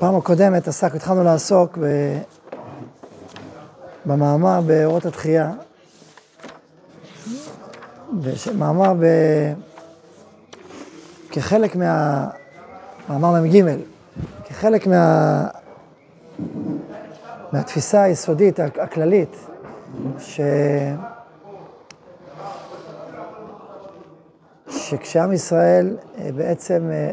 [0.00, 1.86] פעם הקודמת עסק, התחלנו לעסוק ב...
[4.06, 5.52] במאמר באורות התחייה,
[8.54, 9.04] מאמר ב...
[11.30, 12.26] כחלק מה...
[13.08, 13.76] מאמר מ"ג,
[14.44, 15.46] כחלק מה...
[17.52, 19.36] מהתפיסה היסודית, הכללית,
[20.18, 20.40] ש...
[24.68, 27.10] שכשעם ישראל אה, בעצם אה,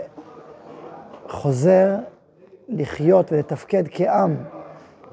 [1.30, 1.96] חוזר
[2.70, 4.36] לחיות ולתפקד כעם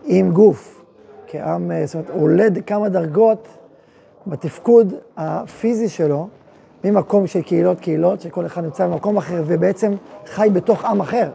[0.04, 0.84] עם גוף,
[1.26, 3.48] כעם, אה, זאת אומרת, עולה כמה דרגות
[4.27, 6.28] בתפקוד הפיזי שלו,
[6.84, 9.92] ממקום של קהילות קהילות, שכל אחד נמצא במקום אחר ובעצם
[10.27, 11.30] חי בתוך עם אחר,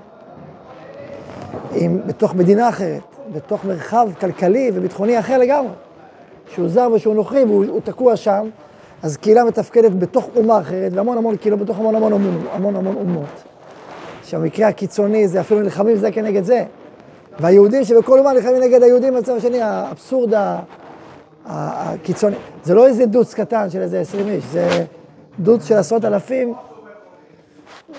[1.74, 3.02] עם, בתוך מדינה אחרת,
[3.34, 5.72] בתוך מרחב כלכלי וביטחוני אחר לגמרי,
[6.54, 8.50] שהוא זר ושהוא נוכרי והוא תקוע שם,
[9.04, 12.96] אז קהילה מתפקדת בתוך אומה אחרת, והמון המון קהילות בתוך המון המון, המון, המון, המון
[12.96, 13.44] אומות.
[14.30, 16.64] שהמקרה הקיצוני זה אפילו נלחמים זה כנגד זה.
[17.40, 20.34] והיהודים שבכל אומה נלחמים נגד היהודים בצד השני, האבסורד
[21.46, 22.36] הקיצוני.
[22.64, 24.86] זה לא איזה דוץ קטן של איזה עשרים איש, זה
[25.40, 26.54] דוץ של עשרות אלפים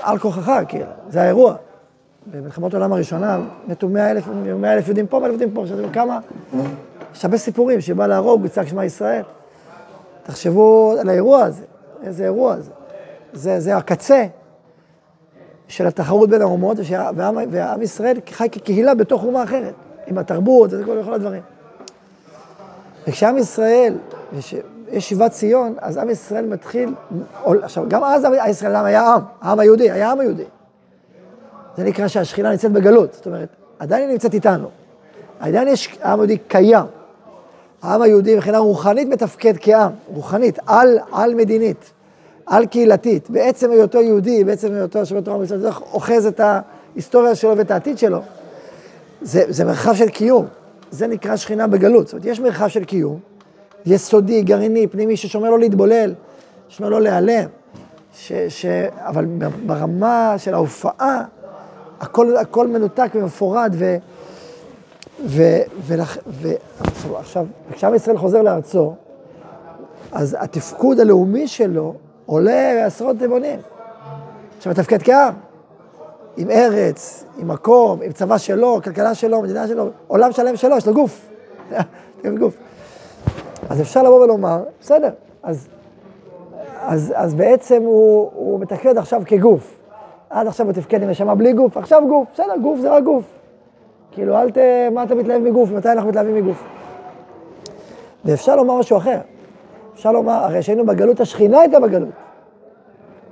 [0.00, 1.54] על כוחך, כאילו, זה האירוע.
[2.26, 5.76] במלחמות העולם הראשונה מתו מאה אלף, מאה אלף יהודים פה, מאה אלף יהודים פה, עכשיו
[5.92, 6.18] כמה,
[7.14, 9.22] יש הרבה סיפורים שבא להרוג בצד שמע ישראל.
[10.22, 11.64] תחשבו על האירוע הזה,
[12.02, 12.70] איזה אירוע זה.
[13.32, 14.24] זה, זה הקצה
[15.70, 16.76] של התחרות בין האומות,
[17.16, 19.74] ועם, ועם ישראל חי כקהילה בתוך אומה אחרת,
[20.06, 21.42] עם התרבות וכל הדברים.
[23.08, 23.94] וכשעם ישראל,
[24.92, 26.94] יש שיבת ציון, אז עם ישראל מתחיל,
[27.44, 30.44] עכשיו, גם אז עם ישראל היה עם, העם היהודי, היה העם היהודי.
[31.76, 33.48] זה נקרא שהשכינה נמצאת בגלות, זאת אומרת,
[33.78, 34.68] עדיין היא נמצאת איתנו.
[35.40, 36.86] עדיין יש, העם היהודי קיים.
[37.82, 41.34] העם היהודי מבחינה רוחנית מתפקד כעם, רוחנית, על, על
[42.50, 42.60] מדינית.
[42.60, 47.56] על קהילתית, בעצם היותו יהודי, בעצם היותו שומר תורה ומצוות, זה אוחז את ההיסטוריה שלו
[47.56, 48.20] ואת העתיד שלו.
[49.22, 50.46] זה, זה מרחב של קיום,
[50.90, 52.06] זה נקרא שכינה בגלות.
[52.06, 53.18] זאת אומרת, יש מרחב של קיום,
[53.86, 56.14] יסודי, גרעיני, פנימי, ששומר לו להתבולל,
[56.68, 57.48] שומר לו להיעלם,
[58.14, 58.66] ש, ש,
[58.98, 59.24] אבל
[59.66, 61.22] ברמה של ההופעה,
[62.00, 63.96] הכל, הכל מנותק ומפורד, ו...
[65.26, 65.42] ו,
[65.80, 65.94] ו,
[66.26, 66.48] ו,
[67.16, 68.94] עכשיו, כשעם ישראל חוזר לארצו,
[70.12, 71.94] אז התפקוד הלאומי שלו
[72.30, 73.58] עולה עשרות ריבונים,
[74.60, 75.34] שמתפקד כעם,
[76.36, 80.86] עם ארץ, עם מקום, עם צבא שלו, כלכלה שלו, מדינה שלו, עולם שלם שלו, יש
[80.86, 81.28] לו גוף.
[82.40, 82.56] גוף.
[83.68, 85.10] אז אפשר לבוא ולומר, בסדר,
[85.42, 85.68] אז,
[86.80, 89.78] אז, אז בעצם הוא, הוא מתפקד עכשיו כגוף.
[90.30, 93.24] עד עכשיו הוא תפקד עם נשמה בלי גוף, עכשיו גוף, בסדר, גוף זה רק גוף.
[94.12, 94.58] כאילו, אל ת...
[94.94, 95.70] מה אתה מתלהב מגוף?
[95.70, 96.62] מתי אנחנו מתלהבים מגוף?
[98.24, 99.18] ואפשר לומר משהו אחר.
[99.94, 102.08] אפשר לומר, הרי שהיינו בגלות, השכינה הייתה בגלות.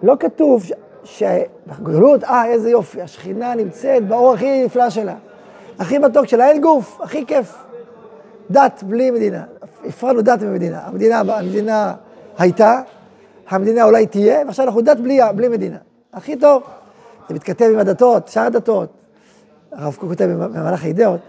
[0.02, 0.64] לא כתוב
[1.04, 5.14] שבגלות, אה, איזה יופי, השכינה נמצאת באור הכי נפלא שלה.
[5.78, 7.56] הכי מתוק שלה, אין גוף, הכי כיף.
[8.50, 9.44] דת בלי מדינה.
[9.84, 10.80] הפרענו דת ממדינה.
[10.84, 11.94] המדינה, המדינה
[12.38, 12.80] הייתה,
[13.48, 15.76] המדינה אולי תהיה, ועכשיו אנחנו דת בלי, בלי מדינה.
[16.12, 16.62] הכי טוב.
[17.28, 18.88] זה מתכתב עם הדתות, שאר הדתות.
[19.72, 21.20] הרב קוק כותב במהלך האידאות,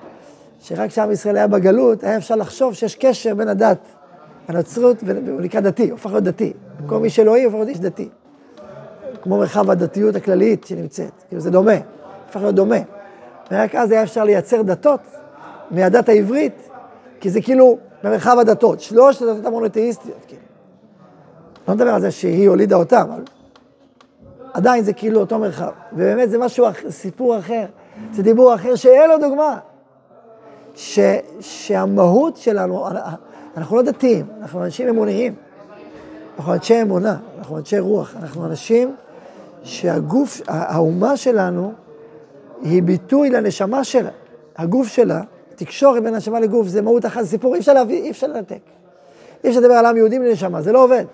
[0.59, 3.77] שרק כשעם ישראל היה בגלות, היה אפשר לחשוב שיש קשר בין הדת
[4.49, 6.53] הנצרות, והוא נקרא דתי, הופך להיות דתי.
[6.85, 8.09] כל מי שאלוהי הופך להיות איש דתי.
[9.21, 11.73] כמו מרחב הדתיות הכללית שנמצאת, כאילו זה דומה,
[12.25, 12.79] הופך להיות דומה.
[13.51, 14.99] ורק אז היה אפשר לייצר דתות
[15.71, 16.69] מהדת העברית,
[17.19, 20.41] כי זה כאילו במרחב הדתות, שלוש הדתות המונותאיסטיות, כאילו.
[21.67, 23.23] לא מדבר על זה שהיא הולידה אותם, אבל
[24.53, 25.71] עדיין זה כאילו אותו מרחב.
[25.93, 27.65] ובאמת זה משהו, סיפור אחר,
[28.11, 29.57] זה דיבור אחר שאין לו דוגמה.
[30.75, 30.99] ש,
[31.39, 32.87] שהמהות שלנו,
[33.59, 35.35] אנחנו לא דתיים, אנחנו אנשים אמוניים.
[36.37, 38.95] אנחנו אנשי אמונה, אנחנו אנשי רוח, אנחנו אנשים
[39.63, 41.73] שהגוף, האומה שלנו
[42.61, 44.09] היא ביטוי לנשמה שלה.
[44.57, 45.21] הגוף שלה,
[45.55, 48.59] תקשורת בין הנשמה לגוף, זה מהות אחת, סיפור, אי אפשר להביא, אי אפשר לנתק.
[49.43, 51.05] אי אפשר לדבר על עם יהודי לנשמה, זה לא עובד.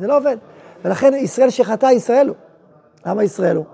[0.00, 0.36] זה לא עובד.
[0.84, 2.36] ולכן ישראל שחטא ישראל הוא.
[3.06, 3.64] למה ישראל הוא?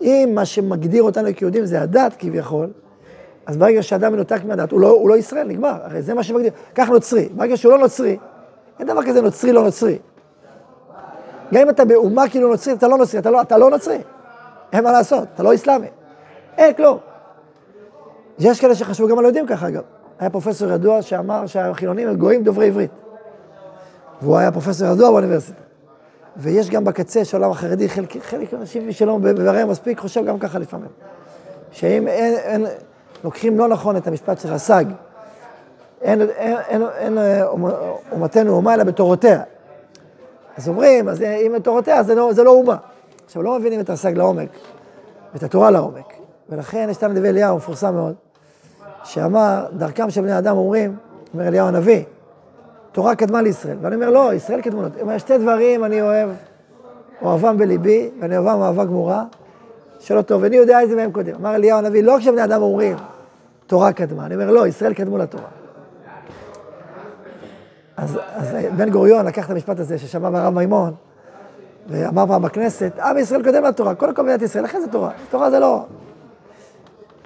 [0.00, 2.70] אם מה שמגדיר אותנו כיהודים זה הדת כביכול,
[3.46, 5.78] אז ברגע שאדם מנותק מהדת, הוא לא, הוא לא ישראל, נגמר.
[5.82, 6.52] הרי זה מה שמגדיר.
[6.74, 7.28] כך נוצרי.
[7.28, 8.16] ברגע שהוא לא נוצרי,
[8.78, 9.98] אין דבר כזה נוצרי לא נוצרי.
[11.54, 13.98] גם אם אתה באומה כאילו נוצרי, אתה לא נוצרי, אתה לא, אתה לא נוצרי.
[14.72, 15.86] אין מה לעשות, אתה לא אסלאמי.
[16.58, 16.98] אין כלום.
[18.38, 19.82] יש כאלה שחשבו, גם על יודעים ככה אגב.
[20.18, 22.90] היה פרופסור ידוע שאמר שהחילונים הם גויים דוברי עברית.
[24.22, 25.60] והוא היה פרופסור ידוע באוניברסיטה.
[26.36, 30.58] ויש גם בקצה של העולם החרדי, חלק, חלק מהאנשים, שלא מברר מספיק, חושב גם ככה
[30.58, 30.88] לפעמים.
[31.70, 32.66] שאם אין, אין,
[33.24, 34.84] לוקחים לא נכון את המשפט של רס"ג,
[36.02, 37.18] אין, אין, אין, אין
[38.12, 39.42] אומתנו אומה אלא בתורותיה.
[40.56, 42.76] אז אומרים, אז אם בתורותיה זה לא, זה לא אומה.
[43.24, 44.48] עכשיו, לא מבינים את הרס"ג לעומק,
[45.34, 46.14] ואת התורה לעומק.
[46.48, 48.14] ולכן יש את נביא אליהו, מפורסם מאוד,
[49.04, 50.96] שאמר, דרכם של בני אדם אומרים,
[51.34, 52.04] אומר אליהו הנביא,
[52.92, 53.76] תורה קדמה לישראל.
[53.80, 54.80] ואני אומר, לא, ישראל קדמו.
[54.80, 56.30] הוא אומר, שתי דברים אני אוהב,
[57.22, 59.24] אוהבם בליבי, ואני אוהבם אהבה גמורה,
[60.00, 61.34] שלא טוב, ואני יודע איזה מהם קודם.
[61.34, 62.96] אמר אליהו הנביא, לא כשבני אדם אומרים,
[63.70, 64.26] תורה קדמה.
[64.26, 65.44] אני אומר, לא, ישראל קדמו לתורה.
[67.96, 70.94] אז, אז בן גוריון לקח את המשפט הזה ששמע מהרב מימון,
[71.88, 75.10] ואמר פעם בכנסת, עם ישראל קודם לתורה, קודם כל מדינת ישראל, אחרי זה תורה.
[75.30, 75.84] תורה זה לא...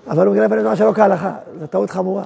[0.07, 2.25] אבל הוא מגלה בני תורה שלא כהלכה, זו טעות חמורה.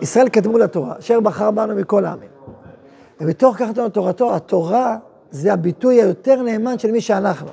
[0.00, 2.28] ישראל קדמו לתורה, אשר בחר בנו מכל העמים.
[3.20, 4.96] ומתוך כך נתנו תורתו, התורה
[5.30, 7.48] זה הביטוי היותר נאמן של מי שאנחנו.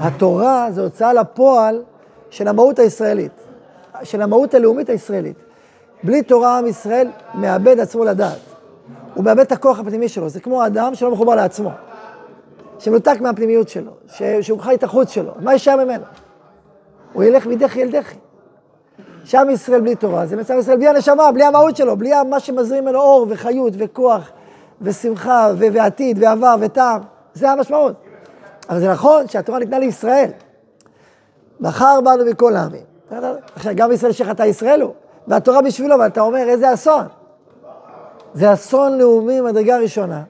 [0.00, 1.82] התורה זה הוצאה לפועל
[2.30, 3.39] של המהות הישראלית,
[4.02, 5.36] של המהות הלאומית הישראלית.
[6.02, 8.38] בלי תורה עם ישראל מאבד עצמו לדעת.
[9.14, 11.70] הוא מאבד את הכוח הפנימי שלו, זה כמו אדם שלא מחובר לעצמו,
[12.78, 13.92] שמנותק מהפנימיות שלו,
[14.40, 16.04] שהוא חי את החוץ שלו, מה יישאר ממנו?
[17.12, 18.16] הוא ילך מדחי אל דחי.
[19.24, 22.84] שעם ישראל בלי תורה, זה מצב ישראל בלי הנשמה, בלי המהות שלו, בלי מה שמזרים
[22.84, 24.30] ממנו אור וחיות וכוח
[24.80, 27.00] ושמחה ו- ועתיד ועבר וטעם,
[27.34, 27.94] זה המשמעות.
[28.70, 30.30] אבל זה נכון שהתורה ניתנה לישראל.
[31.60, 32.89] בחר בנו מכל העמים.
[33.56, 34.94] עכשיו, גם ישראל שחטא ישראל הוא,
[35.28, 37.04] והתורה בשבילו, אבל אתה אומר, איזה אסון.
[38.34, 40.22] זה אסון לאומי מדרגה ראשונה,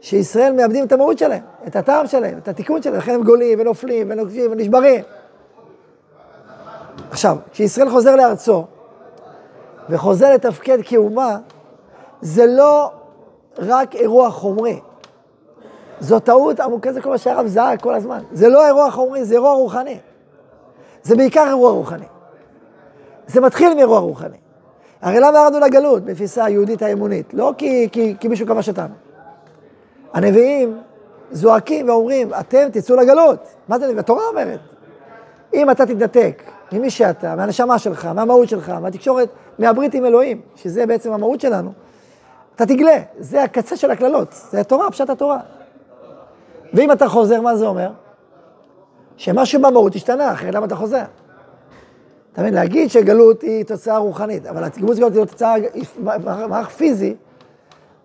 [0.00, 4.10] שישראל מאבדים את המהות שלהם, את הטעם שלהם, את התיקון שלהם, לכן הם גולים ונופלים
[4.10, 5.04] ונוקבים ונשברים.
[7.10, 8.64] עכשיו, כשישראל חוזר לארצו
[9.88, 11.38] וחוזר לתפקד כאומה,
[12.20, 12.90] זה לא
[13.58, 14.80] רק אירוע חומרי.
[16.00, 18.22] זו טעות עמוקה, זה כל מה שהרב זעק כל הזמן.
[18.32, 19.98] זה לא אירוע חומרי, זה אירוע רוחני.
[21.02, 22.04] זה בעיקר אירוע רוחני.
[23.26, 24.36] זה מתחיל מאירוע רוחני.
[25.02, 27.34] הרי למה ירדנו לגלות בתפיסה היהודית האמונית?
[27.34, 28.94] לא כי, כי, כי מישהו כבש אותנו.
[30.14, 30.78] הנביאים
[31.30, 33.48] זועקים ואומרים, אתם תצאו לגלות.
[33.68, 34.60] מה זה, התורה אומרת.
[35.54, 39.28] אם אתה תתנתק ממי שאתה, מהנשמה שלך, מהמהות שלך, מהתקשורת,
[39.58, 41.72] מהברית עם אלוהים, שזה בעצם המהות שלנו,
[42.56, 45.38] אתה תגלה, זה הקצה של הקללות, זה התורה, פשט התורה.
[46.74, 47.90] ואם אתה חוזר, מה זה אומר?
[49.22, 51.02] שמשהו במהות השתנה, אחרת למה אתה חוזר?
[52.32, 52.54] אתה מבין?
[52.54, 55.54] להגיד שגלות היא תוצאה רוחנית, אבל הקיבוץ גלות היא תוצאה,
[56.24, 57.14] מערך פיזי,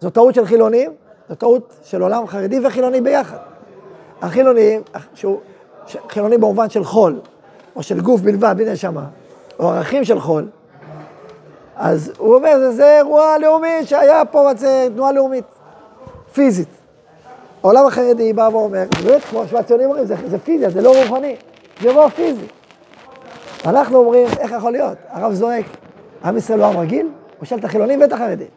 [0.01, 0.91] זו טעות של חילונים,
[1.29, 3.37] זו טעות של עולם חרדי וחילוני ביחד.
[4.21, 4.81] החילונים,
[5.13, 5.39] שהוא
[6.09, 7.19] חילוני במובן של חול,
[7.75, 9.05] או של גוף בלבד, בלי נשמה,
[9.59, 10.47] או ערכים של חול,
[11.75, 15.45] אז הוא אומר, זה אירוע לאומי שהיה פה, זה תנועה לאומית,
[16.33, 16.76] פיזית.
[17.67, 21.35] העולם החרדי בא ואומר, באמת, כמו שהציונים אומרים, זה, זה פיזי, זה לא רוחני,
[21.81, 22.45] זה אירוע פיזי.
[23.65, 24.97] אנחנו אומרים, איך יכול להיות?
[25.09, 25.65] הרב זועק,
[26.23, 27.07] עם ישראל הוא עם רגיל?
[27.39, 28.47] הוא שואל את החילונים ואת החרדים.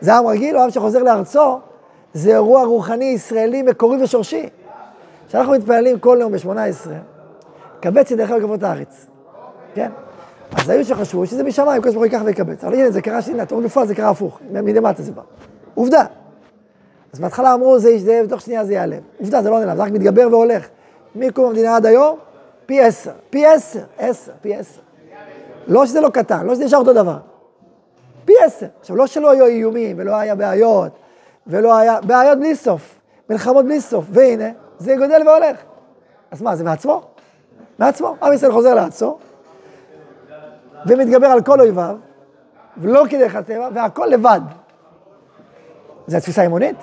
[0.00, 1.58] זה עם רגיל או עם שחוזר לארצו?
[2.14, 4.48] זה אירוע רוחני ישראלי מקורי ושורשי.
[5.28, 6.90] כשאנחנו מתפללים כל יום ב-18,
[7.80, 9.06] קבץ ידיך לגבות הארץ,
[9.74, 9.90] כן?
[10.52, 12.64] אז היו שחשבו שזה משמיים, כל ברוך ייקח ויקבץ.
[12.64, 15.22] אבל הנה, זה קרה שנה, אתם בפועל זה קרה הפוך, מלמטה זה בא.
[15.74, 16.04] עובדה.
[17.12, 19.00] אז בהתחלה אמרו, זה ישדה, ותוך שנייה זה ייעלם.
[19.20, 20.68] עובדה, זה לא נעלם, זה רק מתגבר והולך.
[21.14, 22.18] מקום המדינה עד היום,
[22.66, 23.12] פי עשר.
[23.30, 24.80] פי עשר, עשר, פי עשר.
[25.66, 27.18] לא שזה לא קטן, לא שזה נשאר אותו דבר.
[28.24, 28.66] פי עשר.
[28.80, 30.92] עכשיו, לא שלא היו איומים, ולא היה בעיות,
[31.46, 32.00] ולא היה...
[32.00, 32.98] בעיות בלי סוף,
[33.30, 34.48] מלחמות בלי סוף, והנה,
[34.78, 35.56] זה גודל והולך.
[36.30, 37.02] אז מה, זה מעצמו?
[37.78, 38.16] מעצמו.
[38.22, 39.18] עם ישראל חוזר לעצמו,
[40.86, 41.96] ומתגבר על כל אויביו,
[42.76, 44.40] ולא כדרך הטבע, והכל לבד.
[46.06, 46.76] זה התפיסה האמונית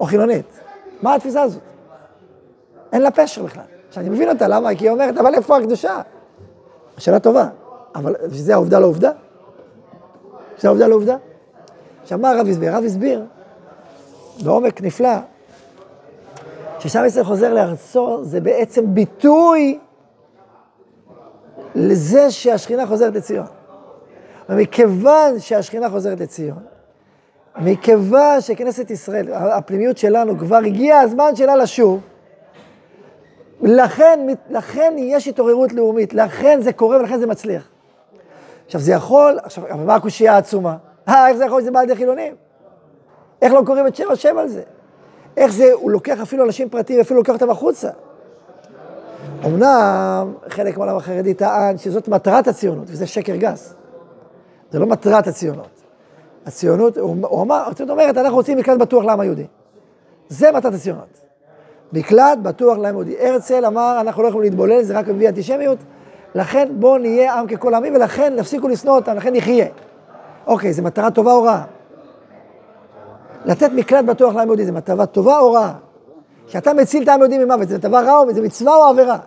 [0.00, 0.60] או חילונית?
[1.02, 1.62] מה התפיסה הזאת?
[2.92, 3.62] אין לה פשר בכלל.
[3.90, 4.74] שאני מבין אותה, למה?
[4.74, 6.00] כי היא אומרת, אבל איפה הקדושה?
[6.98, 7.48] שאלה טובה,
[7.94, 9.10] אבל זה העובדה לא עובדה?
[10.58, 11.16] זה העובדה לא עובדה?
[12.02, 12.74] עכשיו, מה הרב הסביר?
[12.74, 13.24] הרב הסביר
[14.44, 15.16] בעומק נפלא,
[16.78, 19.78] ששם ישראל חוזר לארצו, זה בעצם ביטוי
[21.74, 23.46] לזה שהשכינה חוזרת לציון.
[24.48, 26.62] ומכיוון שהשכינה חוזרת לציון,
[27.58, 32.00] מכיוון שכנסת ישראל, הפנימיות שלנו, כבר הגיע הזמן שלה לשוב,
[33.62, 37.68] לכן, לכן יש התעוררות לאומית, לכן זה קורה ולכן זה מצליח.
[38.66, 40.76] עכשיו זה יכול, עכשיו, אבל מה הקושייה העצומה?
[41.08, 42.34] אה, איך זה יכול להיות שזה בא לידי חילונים?
[43.42, 44.62] איך לא קוראים את שם השם על זה?
[45.36, 47.90] איך זה, הוא לוקח אפילו אנשים פרטיים, אפילו לוקח אותם החוצה.
[49.44, 53.74] אמנם חלק מהעולם החרדי טען שזאת מטרת הציונות, וזה שקר גס.
[54.70, 55.73] זה לא מטרת הציונות.
[56.46, 59.46] הציונות, הוא אמר, הציונות אומרת, אנחנו רוצים מקלט בטוח לעם היהודי.
[60.28, 61.20] זה מטרת הציונות.
[61.92, 63.16] מקלט בטוח לעם היהודי.
[63.18, 65.78] הרצל אמר, אנחנו לא יכולים להתבולל, זה רק מביא אנטישמיות,
[66.34, 69.66] לכן בואו נהיה עם ככל העמים, ולכן נפסיקו לשנוא אותם, לכן נחיה.
[70.46, 71.64] אוקיי, זו מטרה טובה או רעה?
[73.44, 75.74] לתת מקלט בטוח לעם היהודי, זו מטרה טובה או רעה?
[76.46, 79.18] כשאתה מציל את העם היהודי ממוות, זה דבר רע או זה מצווה או עבירה?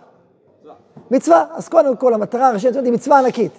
[1.10, 1.44] מצווה.
[1.54, 3.52] אז קודם כל, המטרה הראשית היא מצווה ענקית.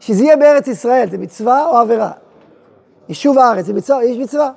[0.00, 2.10] שזה יהיה בארץ ישראל, זה מצווה או עבירה?
[3.08, 4.50] יישוב הארץ זה מצווה, יש מצווה.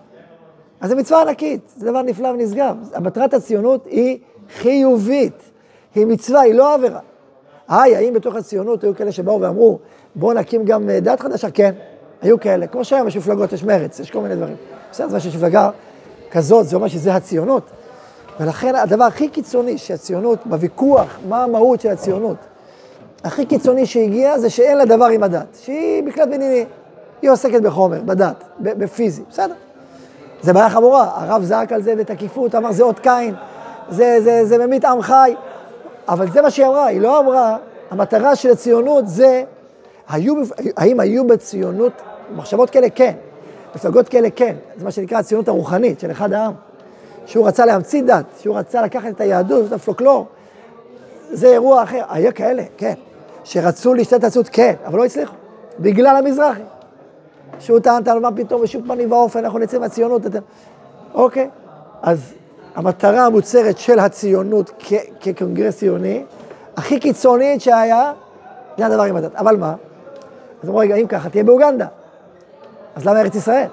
[0.82, 2.76] אז זה מצווה ענקית, זה דבר נפלא ונשגב.
[3.02, 4.18] מטרת הציונות היא
[4.58, 5.52] חיובית,
[5.96, 7.00] היא מצווה, היא לא עבירה.
[7.70, 9.80] היי, האם בתוך הציונות היו כאלה שבאו ואמרו,
[10.16, 11.52] בואו נקים גם אה, דת חדשה?
[11.52, 11.72] כן,
[12.22, 12.68] היו כאלה.
[12.68, 14.56] כמו שהיום יש מפלגות, יש מרץ, יש כל מיני דברים.
[14.92, 15.70] בסדר, זה שיש מפלגה
[16.32, 17.64] כזאת, זה אומר שזה הציונות.
[18.40, 22.38] ולכן הדבר הכי קיצוני שהציונות, בוויכוח, מה המהות של הציונות,
[23.24, 26.66] הכי קיצוני שהגיע זה שאין לה דבר עם הדת, שהיא מקלט מדיני,
[27.22, 29.54] היא עוסקת בחומר, בדת, בפיזי, בסדר.
[30.42, 33.36] זה בעיה חמורה, הרב זעק על זה בתקיפות, אמר זה אות קין,
[33.90, 35.36] זה, זה, זה ממית עם חי,
[36.08, 37.58] אבל זה מה שהיא אמרה, היא לא אמרה,
[37.92, 39.44] המטרה של הציונות זה,
[40.10, 40.36] היו,
[40.78, 41.94] האם היו בציונות
[42.36, 42.90] מחשבות כאלה?
[42.90, 43.14] כן.
[43.76, 44.56] מפלגות כאלה כן.
[44.78, 46.54] זה מה שנקרא הציונות הרוחנית של אחד העם.
[47.26, 50.26] שהוא רצה להמציא דת, שהוא רצה לקחת את היהדות, את הפלוקלור.
[51.32, 52.02] זה אירוע אחר.
[52.10, 52.94] היה כאלה, כן.
[53.44, 55.36] שרצו להשתתף את הציונות, כן, אבל לא הצליחו.
[55.80, 56.62] בגלל המזרחי.
[57.62, 60.22] שהוא טען, טען, מה פתאום, בשום פנים ואופן, אנחנו נצא מהציונות.
[61.14, 61.50] אוקיי,
[62.02, 62.34] אז
[62.76, 64.84] המטרה המוצהרת של הציונות
[65.20, 66.24] כקונגרס ציוני,
[66.78, 68.14] הכי קיצונית שהיה,
[68.78, 69.36] זה הדבר עם הדת.
[69.36, 69.76] אבל מה?
[70.64, 71.88] אז אמרו, רגע, אם ככה, תהיה באוגנדה.
[72.96, 73.68] אז למה ארץ ישראל?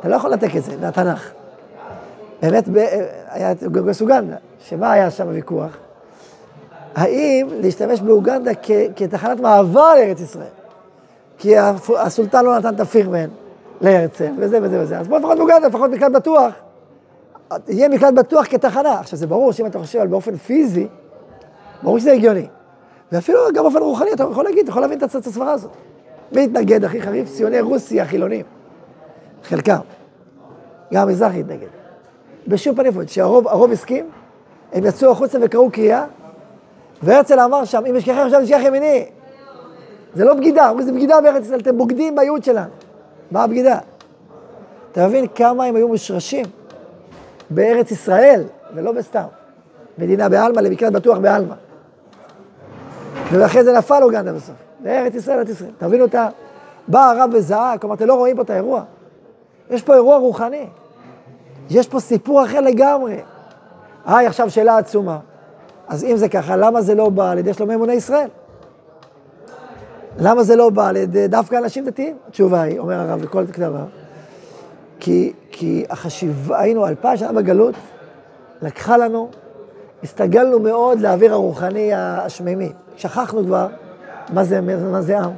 [0.00, 1.30] אתה לא יכול לנתק את זה מהתנ"ך.
[2.42, 2.64] באמת,
[3.28, 4.36] היה את קונגרס אוגנדה,
[4.68, 5.76] שמה היה שם הוויכוח?
[6.94, 8.50] האם להשתמש באוגנדה
[8.96, 10.61] כתחנת מעבר לארץ ישראל?
[11.42, 11.56] כי
[11.98, 13.28] הסולטן לא נתן את הפירמן
[13.80, 14.98] להרצל, וזה וזה וזה.
[14.98, 16.54] אז בוא לפחות באוגנדה, לפחות מקלט בטוח.
[17.68, 19.00] יהיה מקלט בטוח כתחנה.
[19.00, 20.86] עכשיו, זה ברור שאם אתה חושב על באופן פיזי,
[21.82, 22.46] ברור שזה הגיוני.
[23.12, 25.70] ואפילו גם באופן רוחני, אתה יכול להגיד, אתה יכול להבין את הסברה הזאת.
[26.32, 27.28] מי התנגד הכי חריף?
[27.28, 28.44] ציוני רוסיה החילונים.
[29.44, 29.80] חלקם.
[30.92, 31.68] גם המזרחי התנגד.
[32.48, 34.10] בשום פנים ואופן, כשהרוב הסכים,
[34.72, 36.04] הם יצאו החוצה וקראו קריאה,
[37.02, 39.06] והרצל אמר שם, אם אשכחם עכשיו נשכח ימיני.
[40.14, 42.70] זה לא בגידה, אומרים זה בגידה בארץ ישראל, אתם בוגדים בייעוד שלנו.
[43.30, 43.78] מה הבגידה?
[44.92, 46.46] אתה מבין כמה הם היו מושרשים
[47.50, 49.24] בארץ ישראל, ולא בסתם.
[49.98, 51.54] מדינה בעלמא, למקרה בטוח בעלמא.
[53.32, 54.54] ואחרי זה נפל אוגנדה בסוף.
[54.80, 55.70] בארץ ישראל, ארץ ישראל.
[55.78, 56.28] תבינו את ה...
[56.88, 58.82] בא הרב וזעק, כלומר, אתם לא רואים פה את האירוע.
[59.70, 60.66] יש פה אירוע רוחני.
[61.70, 63.20] יש פה סיפור אחר לגמרי.
[64.06, 65.18] היי, עכשיו שאלה עצומה.
[65.88, 68.28] אז אם זה ככה, למה זה לא בא על ידי שלומי אמוני ישראל?
[70.18, 72.16] למה זה לא בא על ידי דווקא אנשים דתיים?
[72.28, 73.84] התשובה היא, אומר הרב בכל דבר,
[75.00, 77.74] כי, כי החשיבה, היינו אלפיים שנה בגלות,
[78.62, 79.28] לקחה לנו,
[80.02, 82.72] הסתגלנו מאוד לאוויר הרוחני השמימי.
[82.96, 83.66] שכחנו כבר
[84.32, 85.30] מה זה, מה זה עם,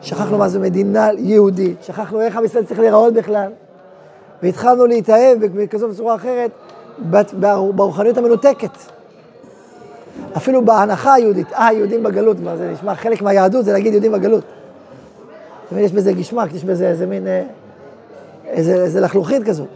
[0.00, 3.52] שכחנו מה זה מדינה יהודית, שכחנו איך עם ישראל צריך להיראות בכלל.
[4.42, 6.50] והתחלנו להתאהב בכזאת בצורה אחרת
[7.74, 8.70] ברוחניות המנותקת.
[10.36, 14.44] אפילו בהנחה היהודית, אה, יהודים בגלות, כבר זה נשמע חלק מהיהדות זה להגיד יהודים בגלות.
[15.76, 17.42] יש בזה גשמק, יש בזה איזה מין, אה,
[18.46, 19.68] איזה, לחלוכית כזאת.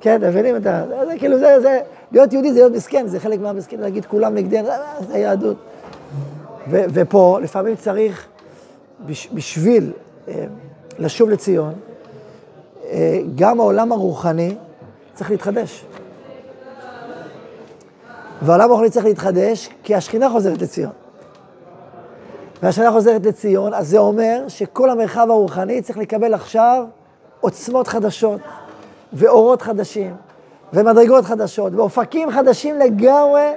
[0.00, 0.84] כן, מבינים את ה...
[1.06, 1.80] זה כאילו, זה, זה,
[2.12, 4.68] להיות יהודי זה להיות מסכן, זה חלק מהמסכן, להגיד כולם נגדנו,
[5.08, 5.56] זה היהדות.
[6.70, 8.26] ופה, לפעמים צריך,
[9.06, 9.92] בשביל
[10.28, 10.44] אה,
[10.98, 11.72] לשוב לציון,
[12.90, 14.54] אה, גם העולם הרוחני
[15.14, 15.84] צריך להתחדש.
[18.42, 20.92] והעולם הרוחני צריך להתחדש כי השכינה חוזרת לציון.
[22.62, 26.84] והשכינה חוזרת לציון, אז זה אומר שכל המרחב הרוחני צריך לקבל עכשיו
[27.40, 28.40] עוצמות חדשות,
[29.12, 30.16] ואורות חדשים,
[30.72, 33.52] ומדרגות חדשות, ואופקים חדשים לגמרי,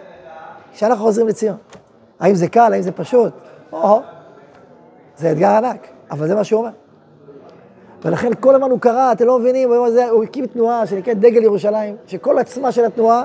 [0.74, 1.57] כשאנחנו חוזרים לציון.
[2.19, 3.34] האם זה קל, האם זה פשוט?
[3.72, 4.01] או,
[5.17, 6.72] זה אתגר ענק, אבל זה מה שהוא אומר.
[8.05, 9.72] ולכן כל הזמן הוא קרא, אתם לא מבינים,
[10.10, 13.24] הוא הקים תנועה שנקראת דגל ירושלים, שכל עצמה של התנועה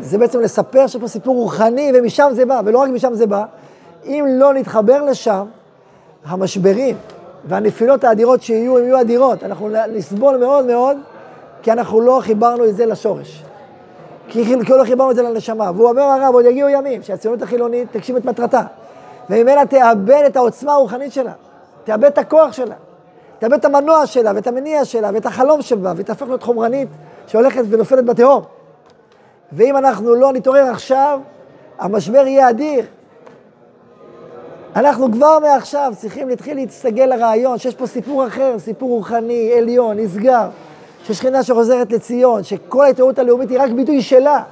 [0.00, 3.44] זה בעצם לספר שיש פה סיפור רוחני, ומשם זה בא, ולא רק משם זה בא.
[4.04, 5.46] אם לא נתחבר לשם,
[6.24, 6.96] המשברים
[7.44, 9.44] והנפילות האדירות שיהיו, הם יהיו אדירות.
[9.44, 10.96] אנחנו נסבול מאוד מאוד,
[11.62, 13.44] כי אנחנו לא חיברנו את זה לשורש.
[14.28, 15.70] כי לא חיברנו את זה לנשמה.
[15.74, 18.62] והוא אומר הרב, עוד יגיעו ימים שהציונות החילונית תגשים את מטרתה.
[19.30, 21.32] וממנה תאבד את העוצמה הרוחנית שלה,
[21.84, 22.74] תאבד את הכוח שלה.
[23.38, 26.88] תאבד את המנוע שלה, ואת המניע שלה, ואת החלום שלה, ותהפך להיות חומרנית
[27.26, 28.42] שהולכת ונופלת בתהום.
[29.52, 31.20] ואם אנחנו לא נתעורר עכשיו,
[31.78, 32.84] המשבר יהיה אדיר.
[34.76, 40.48] אנחנו כבר מעכשיו צריכים להתחיל להסתגל לרעיון שיש פה סיפור אחר, סיפור רוחני, עליון, נסגר,
[41.04, 44.42] ששכינה שחוזרת לציון, שכל ההתעוררות הלאומית היא רק ביטוי שלה.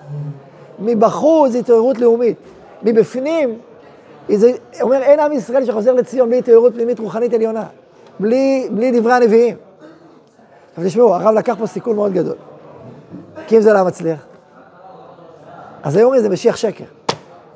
[0.79, 2.37] מבחוץ זה התעוררות לאומית,
[2.83, 3.59] מבפנים,
[4.29, 7.65] זה אומר אין עם ישראל שחוזר לציון בלי התעוררות פנימית רוחנית עליונה.
[8.21, 9.57] בלי, בלי דברי הנביאים.
[10.71, 12.37] עכשיו תשמעו, הרב לקח פה סיכון מאוד גדול.
[13.47, 14.27] כי אם זה לא מצליח,
[15.83, 16.85] אז היו אומרים זה משיח שקר.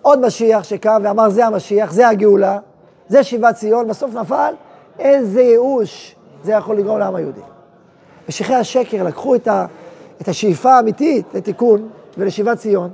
[0.03, 2.59] עוד משיח שקם ואמר זה המשיח, זה הגאולה,
[3.09, 4.55] זה שיבת ציון, בסוף נפל,
[4.99, 6.15] איזה ייאוש
[6.45, 7.41] זה יכול לגרום לעם היהודי.
[8.29, 9.67] משיחי השקר לקחו את, ה,
[10.21, 12.91] את השאיפה האמיתית לתיקון ולשיבת ציון,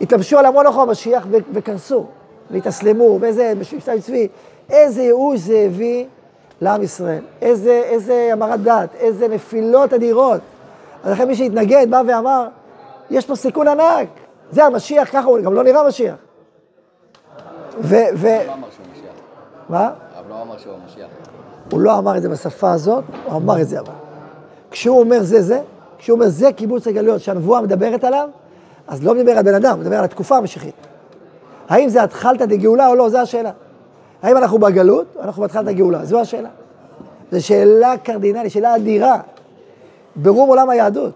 [0.00, 2.06] התלבשו על המון אחו המשיח וקרסו,
[2.50, 4.28] והתאסלמו, ואיזה, בשבטי צבי,
[4.70, 6.04] איזה ייאוש זה הביא
[6.60, 10.40] לעם ישראל, איזה, איזה המרת דת, איזה נפילות אדירות.
[11.04, 12.48] אז לכן מי שהתנגד בא ואמר,
[13.10, 14.08] יש פה סיכון ענק,
[14.50, 16.14] זה המשיח, ככה הוא גם לא נראה משיח.
[17.80, 17.96] ו...
[18.14, 18.26] ו...
[19.68, 19.90] מה?
[20.18, 21.06] אבל לא אמר שהוא המשיח.
[21.72, 23.92] הוא לא אמר את זה בשפה הזאת, הוא אמר את זה אבל.
[24.70, 25.60] כשהוא אומר זה זה,
[25.98, 28.28] כשהוא אומר זה קיבוץ הגלויות שהנבואה מדברת עליו,
[28.88, 30.74] אז לא מדבר על בן אדם, מדבר על התקופה המשיחית.
[31.68, 33.50] האם זה התחלתא דגאולה או לא, זו השאלה.
[34.22, 36.48] האם אנחנו בגלות, או אנחנו בהתחלת הגאולה, זו השאלה.
[37.32, 39.20] זו שאלה קרדינלית, שאלה אדירה.
[40.16, 41.12] ברום עולם היהדות.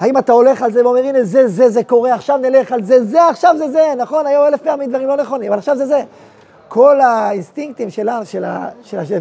[0.00, 3.04] האם אתה הולך על זה ואומר, הנה זה, זה, זה קורה, עכשיו נלך על זה,
[3.04, 6.02] זה, עכשיו זה זה, נכון, היו אלף פעמים דברים לא נכונים, אבל עכשיו זה זה.
[6.68, 8.44] כל האינסטינקטים של, של,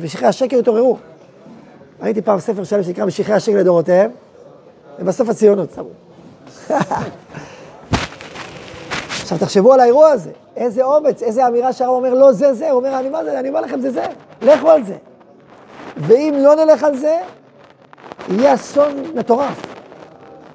[0.03, 0.98] משיחי השקר התעוררו.
[2.01, 4.12] ראיתי פעם ספר שלם שנקרא משיחי השקר לדורותיהם,
[5.00, 5.89] ובסוף הציונות שמו.
[9.22, 12.79] עכשיו תחשבו על האירוע הזה, איזה אומץ, איזה אמירה שהרב אומר, לא זה זה, הוא
[12.79, 14.05] אומר, אני, מה זה, אני אומר לכם, זה זה,
[14.41, 14.96] לכו על זה.
[15.98, 17.19] ואם לא נלך על זה,
[18.29, 19.76] יהיה אסון מטורף.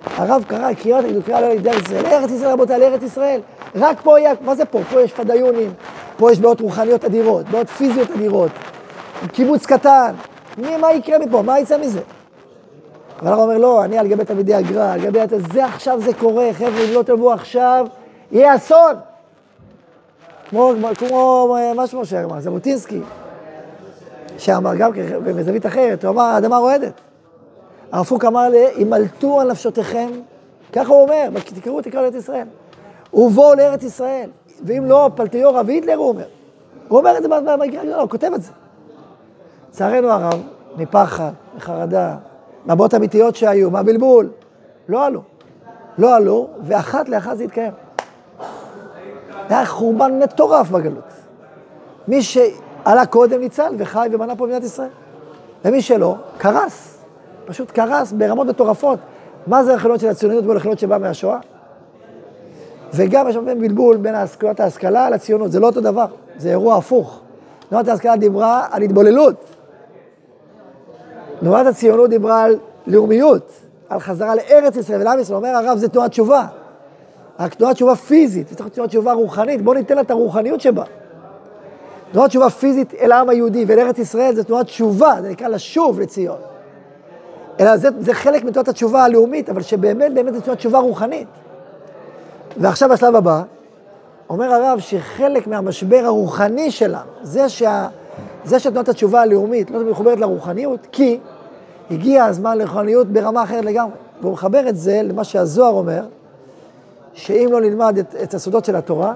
[0.04, 3.40] הרב קרא, קריאות, קריאה לא לידי ישראל, ארץ ישראל רבותיי, לארץ ישראל.
[3.74, 4.80] רק פה יהיה, מה זה פה?
[4.90, 5.72] פה יש פדאיונים,
[6.16, 8.50] פה יש בעיות רוחניות אדירות, בעיות פיזיות אדירות,
[9.32, 10.14] קיבוץ קטן.
[10.58, 11.42] מי, מה יקרה מפה?
[11.42, 12.00] מה יצא מזה?
[13.22, 15.18] אבל הרב אומר, לא, אני על גבי תלמידי הגר"א, על גבי...
[15.52, 17.86] זה עכשיו זה קורה, חבר'ה, אם לא תבואו עכשיו,
[18.32, 18.94] יהיה אסון.
[20.50, 23.00] כמו, כמו מה שמו שאמר, ז'בוטינסקי,
[24.38, 26.92] שאמר גם כן, בזווית אחרת, הוא אמר, האדמה רועדת.
[27.92, 30.10] הרב פוק אמר לי, הימלטו על נפשותיכם,
[30.72, 32.46] ככה הוא אומר, תקראו, תקראו לארץ ישראל.
[33.14, 34.30] ובואו לארץ ישראל,
[34.64, 36.24] ואם לא, פלטיור רב היטלר, הוא אומר.
[36.88, 38.52] הוא אומר את זה במקרה, הוא כותב את זה.
[39.68, 40.42] לצערנו הרב,
[40.76, 42.16] מפחד, מחרדה,
[42.66, 44.30] מהבעות אמיתיות שהיו, מהבלבול,
[44.88, 45.20] לא עלו.
[45.98, 47.72] לא עלו, ואחת לאחת זה התקיים.
[49.48, 51.12] היה חורבן מטורף בגלות.
[52.08, 54.88] מי שעלה קודם ניצל וחי ובנה פה במדינת ישראל.
[55.64, 56.91] ומי שלא, קרס.
[57.44, 58.98] פשוט קרס ברמות מטורפות.
[59.46, 61.38] מה זה החילון של הציונות מול החילון שבא מהשואה?
[62.94, 67.20] וגם יש הרבה בלבול בין זכויות ההשכלה לציונות, זה לא אותו דבר, זה אירוע הפוך.
[67.68, 69.34] תנועת ההשכלה דיברה על התבוללות.
[71.40, 73.52] תנועת הציונות דיברה על לאומיות,
[73.88, 75.36] על חזרה לארץ ישראל ולעם ישראל.
[75.36, 76.46] אומר הרב, זה תנועת תשובה.
[77.40, 80.84] רק תנועת תשובה פיזית, צריך תנועת תשובה רוחנית, בואו ניתן לה את הרוחניות שבה.
[82.12, 86.00] תנועת תשובה פיזית אל העם היהודי ואל ארץ ישראל זה תנועת תשובה, זה נקרא לשוב
[86.00, 86.51] לציון.
[87.62, 91.28] אלא זה, זה חלק מתנועת התשובה הלאומית, אבל שבאמת באמת תנועת תשובה רוחנית.
[92.56, 93.42] ועכשיו השלב הבא,
[94.30, 97.88] אומר הרב שחלק מהמשבר הרוחני שלנו, זה, שה,
[98.44, 101.18] זה שתנועת התשובה הלאומית לא מחוברת לרוחניות, כי
[101.90, 103.94] הגיע הזמן לרוחניות ברמה אחרת לגמרי.
[104.20, 106.04] והוא מחבר את זה למה שהזוהר אומר,
[107.14, 109.14] שאם לא נלמד את, את הסודות של התורה,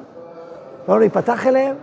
[0.88, 1.76] ולא ניפתח אליהם,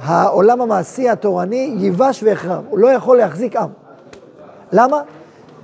[0.00, 3.68] העולם המעשי התורני ייבש ויחרב, הוא לא יכול להחזיק עם.
[4.72, 5.02] למה?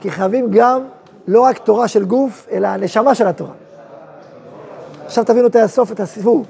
[0.02, 0.80] כי חייבים גם
[1.28, 3.52] לא רק תורה של גוף, אלא הנשמה של התורה.
[5.06, 6.46] עכשיו תבינו את הסוף, את הסיבוב.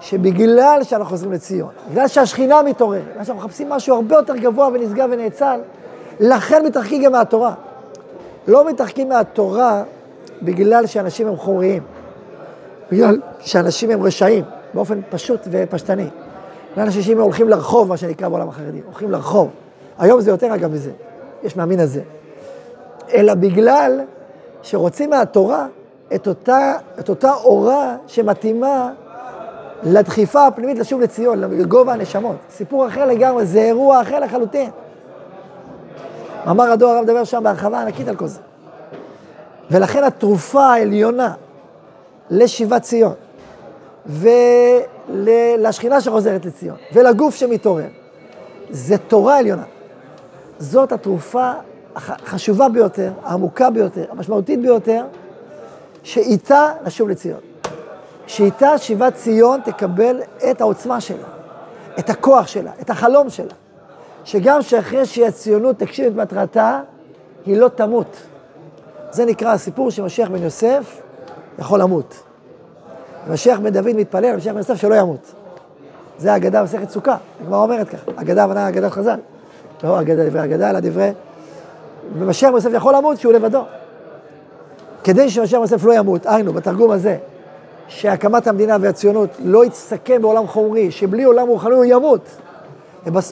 [0.00, 5.08] שבגלל שאנחנו חוזרים לציון, בגלל שהשכינה מתעוררת, בגלל שאנחנו מחפשים משהו הרבה יותר גבוה ונשגב
[5.12, 5.60] ונאצל,
[6.20, 7.54] לכן מתרחקים גם מהתורה.
[8.48, 9.82] לא מתרחקים מהתורה
[10.42, 11.82] בגלל שאנשים הם חוריים,
[12.92, 14.44] בגלל שאנשים הם רשעים,
[14.74, 16.06] באופן פשוט ופשטני.
[16.72, 19.48] בגלל אנשים הולכים לרחוב, מה שנקרא בעולם החרדי, הולכים לרחוב.
[19.98, 20.90] היום זה יותר אגב מזה,
[21.42, 22.00] יש מהמין הזה.
[23.14, 24.00] אלא בגלל
[24.62, 25.66] שרוצים מהתורה
[26.14, 28.90] את אותה, את אותה אורה שמתאימה
[29.82, 32.36] לדחיפה הפנימית לשוב לציון, לגובה הנשמות.
[32.50, 34.70] סיפור אחר לגמרי, זה אירוע אחר לחלוטין.
[36.46, 38.40] מאמר הדור הרב מדבר שם בהרחבה ענקית על כל זה.
[39.70, 41.32] ולכן התרופה העליונה
[42.30, 43.14] לשיבת ציון,
[44.06, 47.88] ולשכינה שחוזרת לציון, ולגוף שמתעורר,
[48.70, 49.62] זה תורה עליונה.
[50.58, 51.52] זאת התרופה
[51.96, 55.04] החשובה ביותר, העמוקה ביותר, המשמעותית ביותר,
[56.02, 57.40] שאיתה נשוב לציון.
[58.26, 61.26] שאיתה שיבת ציון תקבל את העוצמה שלה,
[61.98, 63.54] את הכוח שלה, את החלום שלה.
[64.24, 66.80] שגם שאחרי שהציונות תגשים את מטרתה,
[67.46, 68.16] היא לא תמות.
[69.10, 71.00] זה נקרא הסיפור שמשיח בן יוסף
[71.58, 72.22] יכול למות.
[73.30, 75.32] משיח בן דוד מתפלל, משיח בן יוסף שלא ימות.
[76.18, 79.18] זה האגדה במסכת סוכה, הגמרא אומרת ככה, אגדה הבנה אגדת חז"ל.
[79.84, 81.10] לא אגדה דברי אגדה, אלא דברי...
[82.18, 83.62] ומשיח יוסף יכול למות שהוא לבדו.
[85.04, 87.16] כדי שמשיח יוסף לא ימות, היינו, בתרגום הזה,
[87.88, 92.20] שהקמת המדינה והציונות לא יסתכם בעולם חומרי, שבלי עולם רוחני הוא ימות.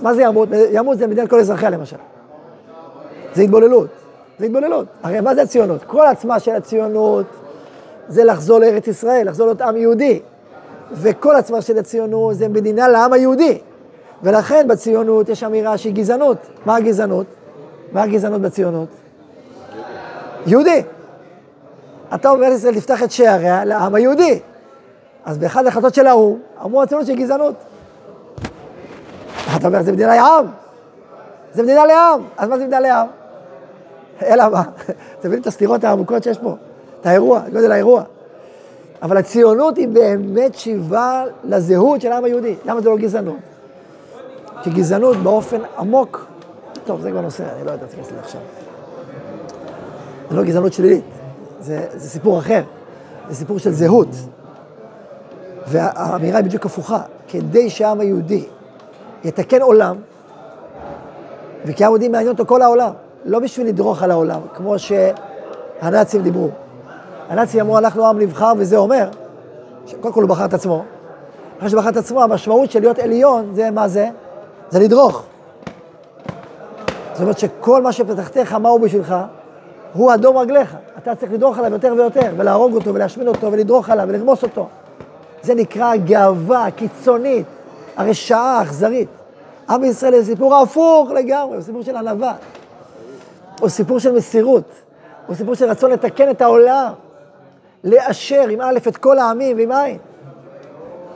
[0.03, 0.49] מה זה ימות?
[0.73, 1.97] ימות זה מדינת כל אזרחיה למשל.
[3.35, 3.89] זה התבוללות.
[4.39, 4.87] זה התבוללות.
[5.03, 5.85] הרי מה זה הציונות?
[5.85, 7.27] כל עצמה של הציונות
[8.09, 10.21] זה לחזור לארץ ישראל, לחזור להיות עם יהודי.
[10.93, 13.59] וכל עצמה של הציונות זה מדינה לעם היהודי.
[14.23, 16.37] ולכן בציונות יש אמירה שהיא גזענות.
[16.67, 17.27] מה הגזענות?
[17.93, 18.89] מה הגזענות בציונות?
[20.47, 20.83] יהודי.
[22.15, 24.41] אתה אומר ישראל תפתח את שעריה לעם היהודי.
[25.25, 27.55] אז באחד ההחלטות של האו"ם, אמרו הציונות שהיא גזענות.
[29.57, 30.47] אתה אומר, זה מדינה לעם.
[31.55, 32.23] זה מדינה לעם.
[32.37, 33.07] אז מה זה מדינה לעם?
[34.23, 34.63] אלא מה?
[35.19, 36.57] אתם מבינים את הסתירות העמוקות שיש פה?
[37.01, 38.03] את האירוע, גודל האירוע.
[39.03, 42.55] אבל הציונות היא באמת שיבה לזהות של העם היהודי.
[42.65, 43.37] למה זה לא גזענות?
[44.63, 46.27] כי גזענות באופן עמוק,
[46.89, 48.41] טוב, זה כבר נושא, אני לא יודע, להיכנס לזה עכשיו.
[50.31, 51.05] זה לא גזענות שלילית,
[51.61, 52.63] זה, זה סיפור אחר,
[53.29, 54.09] זה סיפור של זהות.
[55.67, 58.45] והאמירה היא בדיוק הפוכה, כדי שהעם היהודי
[59.25, 59.97] יתקן עולם,
[61.67, 62.91] וכי העם היהודי מעניין אותו כל העולם,
[63.25, 66.49] לא בשביל לדרוך על העולם, כמו שהנאצים דיברו.
[67.29, 69.09] הנאצים אמרו, אנחנו עם נבחר, וזה אומר,
[70.01, 70.85] קודם כל הוא בחר את עצמו.
[71.59, 74.09] אחרי שבחר את עצמו, המשמעות של להיות עליון, זה מה זה?
[74.71, 75.25] זה לדרוך.
[77.19, 79.15] זאת אומרת שכל מה שפתחתך, מה הוא בשבילך?
[79.93, 80.77] הוא אדום רגליך.
[80.99, 84.69] אתה צריך לדרוך עליו יותר ויותר, ולהרוג אותו, ולהשמין אותו, ולדרוך עליו, ולרמוס אותו.
[85.43, 87.47] זה נקרא גאווה קיצונית,
[87.97, 89.09] הרשעה האכזרית.
[89.69, 92.35] עם ישראל זה סיפור הפוך לגמרי, הוא סיפור של ענווה.
[93.61, 94.71] הוא סיפור של מסירות.
[95.27, 96.93] הוא סיפור של רצון לתקן את העולם.
[97.85, 99.99] לאשר עם א' את כל העמים ועם עין.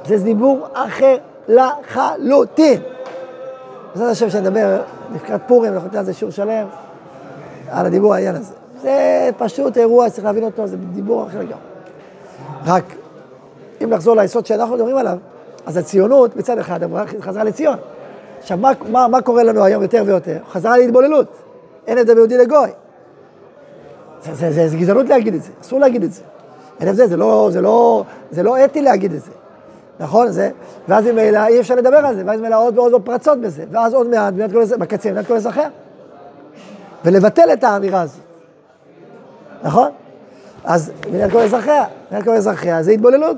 [0.05, 1.17] זה דיבור אחר
[1.49, 2.92] לחלוטין.
[3.95, 4.83] בעזרת השם שנדבר
[5.15, 6.67] לקראת פורים, אנחנו ניתן על זה שיעור שלם,
[7.71, 8.55] על הדיבור העניין הזה.
[8.83, 11.55] זה פשוט אירוע, צריך להבין אותו, זה דיבור אחר לגמרי.
[12.67, 12.85] רק,
[13.85, 15.19] אם נחזור ליסוד שאנחנו מדברים עליו,
[15.67, 16.81] אז הציונות מצד אחד
[17.21, 17.77] חזרה לציון.
[18.41, 20.37] עכשיו, מה, מה, מה קורה לנו היום יותר ויותר?
[20.53, 21.27] חזרה להתבוללות.
[21.87, 22.71] אין הבדל ביהודי לגוי.
[24.23, 26.23] זה, זה, זה, זה גזענות להגיד את זה, אסור להגיד את זה.
[26.81, 29.31] אין הבדל, זה לא, זה, לא, זה לא אתי להגיד את זה.
[30.01, 30.31] נכון?
[30.31, 30.51] זה,
[30.89, 34.07] ואז ממילא אי אפשר לדבר על זה, ואז ממילא עוד ועוד פרצות בזה, ואז עוד
[34.07, 35.69] מעט, מדינת כל, בקצה, מדינת כל אזרחיה.
[37.05, 38.21] ולבטל את האמירה הזאת,
[39.63, 39.91] נכון?
[40.65, 43.37] אז מדינת כל אזרחיה, מדינת כל אזרחיה זה התבוללות.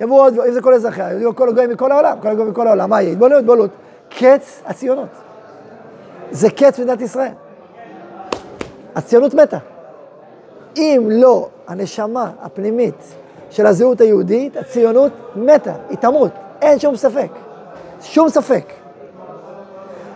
[0.00, 2.90] יבואו עוד, אם זה כל אזרחיה, יבואו כל הגויים מכל העולם, כל הגויים מכל העולם,
[2.90, 3.12] מה יהיה?
[3.12, 3.70] התבוללות, התבוללות.
[4.18, 5.08] קץ הציונות.
[6.30, 7.32] זה קץ מדינת ישראל.
[8.94, 9.58] הציונות מתה.
[10.76, 13.14] אם לא הנשמה הפנימית
[13.50, 16.30] של הזהות היהודית, הציונות מתה, היא תמות,
[16.62, 17.28] אין שום ספק.
[18.02, 18.64] שום ספק.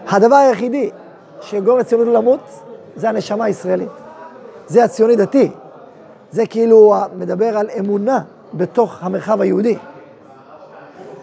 [0.08, 0.90] הדבר היחידי
[1.40, 2.40] שגורם לציונות למות,
[2.96, 3.88] זה הנשמה הישראלית.
[4.66, 5.50] זה הציוני דתי.
[6.30, 8.20] זה כאילו מדבר על אמונה
[8.54, 9.76] בתוך המרחב היהודי.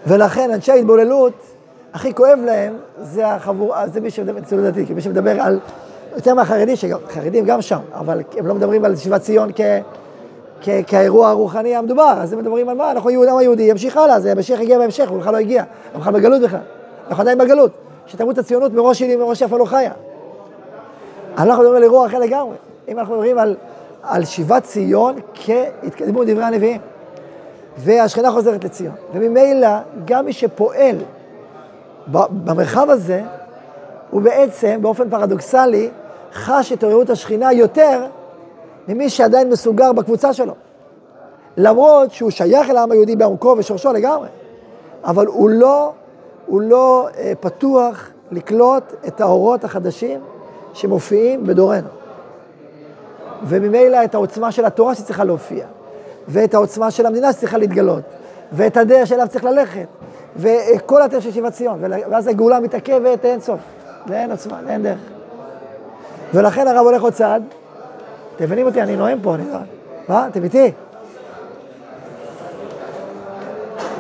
[0.08, 1.34] ולכן אנשי ההתבוללות,
[1.94, 5.60] הכי כואב להם, זה החבור, זה מי שמדבר, ציונות דתי, כי מי שמדבר על,
[6.16, 9.62] יותר מהחרדים, שחרדים גם שם, אבל הם לא מדברים על שיבת ציון כ...
[10.62, 14.60] כאירוע הרוחני המדובר, אז הם מדברים על מה, אנחנו יהודים היהודי, ימשיך הלאה, זה המשיח
[14.60, 16.60] הגיע בהמשך, הוא בכלל לא הגיע, הוא בכלל בגלות בכלל,
[17.08, 17.72] אנחנו עדיין בגלות,
[18.08, 19.92] שתמות הציונות מראש שלי, מראש יפה לא חיה.
[21.38, 22.56] אנחנו מדברים על אירוע אחר לגמרי,
[22.88, 23.56] אם אנחנו מדברים על,
[24.04, 26.82] על שיבת ציון כהתקדמות דברי הנביאים,
[27.78, 29.70] והשכינה חוזרת לציון, וממילא
[30.06, 30.96] גם מי שפועל
[32.08, 33.22] במרחב הזה,
[34.10, 35.90] הוא בעצם, באופן פרדוקסלי,
[36.34, 38.06] חש את התעוררות השכינה יותר
[38.90, 40.54] ממי שעדיין מסוגר בקבוצה שלו.
[41.58, 44.28] למרות שהוא שייך אל העם היהודי בעומקו ושורשו לגמרי,
[45.04, 45.92] אבל הוא לא,
[46.46, 50.20] הוא לא אה, פתוח לקלוט את האורות החדשים
[50.74, 51.88] שמופיעים בדורנו.
[53.44, 55.66] וממילא את העוצמה של התורה שצריכה להופיע,
[56.28, 58.04] ואת העוצמה של המדינה שצריכה להתגלות,
[58.52, 59.88] ואת הדרך שאליו צריך ללכת,
[60.38, 63.60] וכל הדרך של שיבת ציון, ואז הגאולה מתעכבת אין סוף,
[64.08, 65.00] לאין עוצמה, לאין דרך.
[66.34, 67.44] ולכן הרב הולך עוד צעד,
[68.40, 68.82] אתם מבינים אותי?
[68.82, 69.58] אני נואם פה, אני לא...
[70.10, 70.28] מה?
[70.28, 70.72] אתם איתי?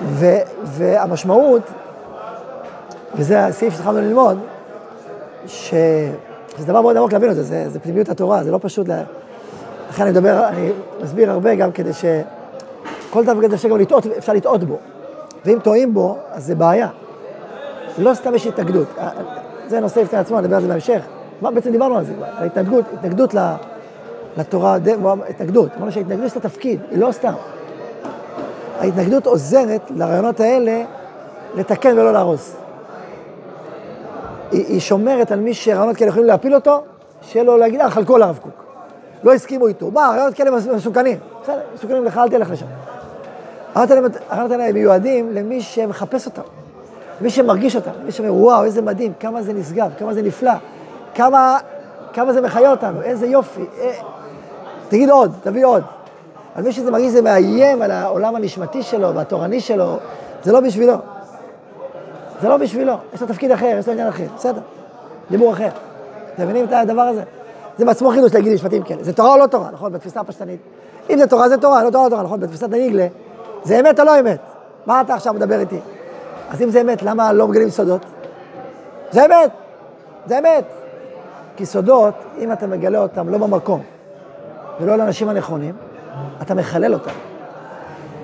[0.05, 0.25] ו,
[0.63, 1.61] והמשמעות,
[3.15, 4.39] וזה הסעיף שהתחלנו ללמוד,
[5.45, 6.11] שזה
[6.67, 9.03] דבר מאוד עמוק להבין את זה, זה, זה פנימיות התורה, זה לא פשוט, לה...
[9.89, 10.71] לכן אני מדבר, אני
[11.03, 14.77] מסביר הרבה גם כדי שכל דבר כזה אפשר גם לטעות, אפשר לטעות בו.
[15.45, 16.87] ואם טועים בו, אז זה בעיה.
[17.97, 18.87] לא סתם יש התנגדות.
[19.67, 21.01] זה נושא בפני עצמו, נדבר על זה בהמשך.
[21.41, 23.33] מה בעצם דיברנו על זה על התנגדות, התנגדות
[24.37, 24.77] לתורה,
[25.29, 25.69] התנגדות.
[25.77, 27.33] אמרנו שההתנגדות יש לה תפקיד, היא לא סתם.
[28.79, 30.83] ההתנגדות עוזרת לרעיונות האלה
[31.55, 32.55] לתקן ולא להרוס.
[34.51, 36.83] היא, היא שומרת על מי שרעיונות כאלה יכולים להפיל אותו,
[37.21, 38.63] שיהיה לו להגיד, אה, חלקו על הרב קוק.
[39.23, 39.91] לא הסכימו איתו.
[39.91, 41.19] מה, רעיונות כאלה מסוכנים.
[41.43, 42.65] בסדר, מסוכנים לך, אל תלך לשם.
[43.75, 46.41] הרעיונות האלה, הרעיונות האלה מיועדים למי שמחפש אותם,
[47.21, 50.53] למי שמרגיש אותם, למי שאומר, וואו, איזה מדהים, כמה זה נשגב, כמה זה נפלא,
[51.15, 51.57] כמה,
[52.13, 53.65] כמה זה מחיה אותנו, איזה יופי.
[54.89, 55.83] תגיד עוד, תביא עוד.
[56.55, 59.97] על מי שזה מרגיש זה מאיים על העולם הנשמתי שלו והתורני שלו,
[60.43, 60.93] זה לא בשבילו.
[62.41, 64.61] זה לא בשבילו, יש לו תפקיד אחר, יש לו עניין אחר, בסדר,
[65.31, 65.69] דיבור אחר.
[66.35, 67.23] אתם מבינים את הדבר הזה?
[67.77, 69.03] זה בעצמו חידוש להגיד משפטים כאלה.
[69.03, 69.91] זה תורה או לא תורה, נכון?
[69.93, 70.59] בתפיסה הפשטנית.
[71.09, 72.39] אם זה תורה, זה תורה, לא תורה, לא תורה, נכון?
[72.39, 73.07] בתפיסת הניגלה,
[73.63, 74.39] זה אמת או לא אמת?
[74.85, 75.79] מה אתה עכשיו מדבר איתי?
[76.49, 78.01] אז אם זה אמת, למה לא מגלים סודות?
[79.11, 79.51] זה אמת,
[80.25, 80.65] זה אמת.
[81.55, 83.81] כי סודות, אם אתה מגלה אותם לא במקום
[84.81, 85.75] ולא לאנשים הנכונים,
[86.41, 87.11] אתה מחלל אותם.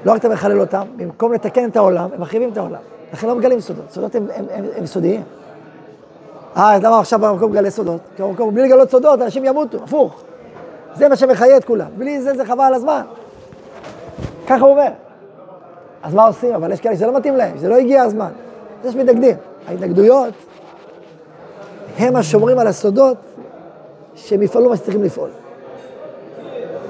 [0.05, 2.79] לא רק אתה מחלל אותם, במקום לתקן את העולם, הם מחריבים את העולם.
[3.13, 5.23] לכן לא מגלים סודות, סודות הם, הם, הם, הם סודיים.
[6.57, 8.01] אה, אז למה עכשיו במקום מגלה סודות?
[8.15, 10.23] כי במקום, בלי לגלות סודות, אנשים ימותו, הפוך.
[10.95, 11.87] זה מה שמחיה את כולם.
[11.97, 13.01] בלי זה, זה חבל על הזמן.
[14.47, 14.89] ככה הוא אומר.
[16.03, 16.55] אז מה עושים?
[16.55, 18.31] אבל יש כאלה שזה לא מתאים להם, שזה לא הגיע הזמן.
[18.85, 19.35] יש מתנגדים.
[19.67, 20.33] ההתנגדויות
[21.97, 23.17] הם השומרים על הסודות
[24.15, 25.29] שהם יפעלו מה שצריכים לפעול.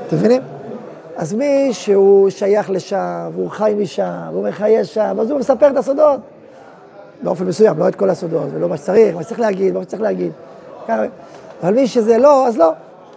[0.08, 0.42] אתם מבינים?
[1.16, 5.78] אז מי שהוא שייך לשם, והוא חי משם, והוא מחיה שם, אז הוא מספר את
[5.78, 6.20] הסודות.
[7.24, 10.32] באופן מסוים, לא את כל הסודות, ולא מה שצריך, מה שצריך להגיד, מה שצריך להגיד.
[11.64, 12.72] אבל מי שזה לא, אז לא,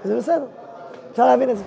[0.05, 0.45] זה בסדר.
[1.13, 1.65] אפשר להבין את זה.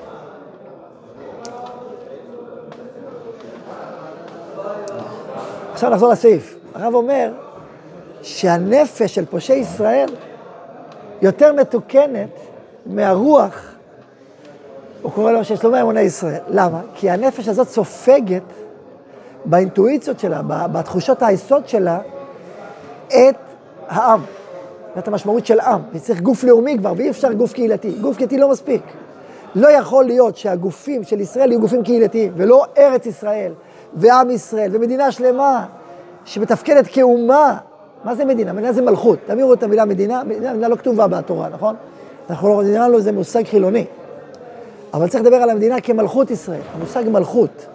[5.73, 6.57] עכשיו נחזור לסעיף.
[6.75, 7.31] הרב אומר
[8.21, 10.09] שהנפש של פושעי ישראל
[11.21, 12.29] יותר מתוקנת
[12.85, 13.70] מהרוח,
[15.01, 16.39] הוא קורא לו שיש לו מאמוני ישראל.
[16.47, 16.81] למה?
[16.95, 18.43] כי הנפש הזאת סופגת
[19.45, 21.99] באינטואיציות שלה, בתחושות היסוד שלה,
[23.07, 23.35] את
[23.87, 24.21] העם,
[24.97, 25.81] את המשמעות של עם.
[25.93, 27.91] וצריך גוף לאומי כבר, ואי אפשר גוף קהילתי.
[27.91, 28.81] גוף קהילתי לא מספיק.
[29.55, 33.51] לא יכול להיות שהגופים של ישראל יהיו גופים קהילתיים, ולא ארץ ישראל,
[33.93, 35.65] ועם ישראל, ומדינה שלמה
[36.25, 37.57] שמתפקדת כאומה.
[38.03, 38.53] מה זה מדינה?
[38.53, 39.19] מדינה זה מלכות.
[39.25, 41.75] תמירו את המילה מדינה, מדינה, מדינה לא כתובה בתורה, נכון?
[42.29, 43.85] אנחנו לא, נראה לנו זה מושג חילוני.
[44.93, 47.65] אבל צריך לדבר על המדינה כמלכות ישראל, המושג מלכות.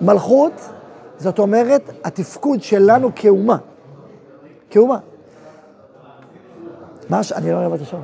[0.00, 0.52] מלכות,
[1.18, 3.56] זאת אומרת, התפקוד שלנו כאומה.
[4.70, 4.98] כאומה.
[7.10, 7.32] מה ש...
[7.32, 8.02] אני לא רואה את השעון.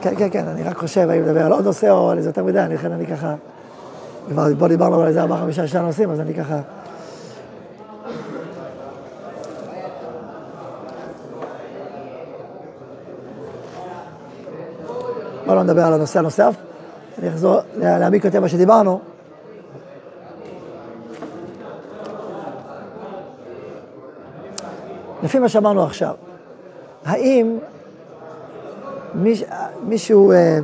[0.00, 2.44] כן, כן, כן, אני רק חושב האם לדבר על עוד נושא או על איזה יותר
[2.44, 3.34] מדי, לכן אני ככה...
[4.28, 6.60] כבר פה דיברנו על איזה ארבעה, חמישה, שישה נושאים, אז אני ככה...
[15.46, 16.54] בואו לא נדבר על הנושא הנוסף,
[17.18, 19.00] אני אחזור להעמיק יותר מה שדיברנו.
[25.22, 26.14] לפי מה שאמרנו עכשיו,
[27.04, 27.58] האם
[29.14, 29.44] מיש,
[29.82, 30.58] מישהו, אה,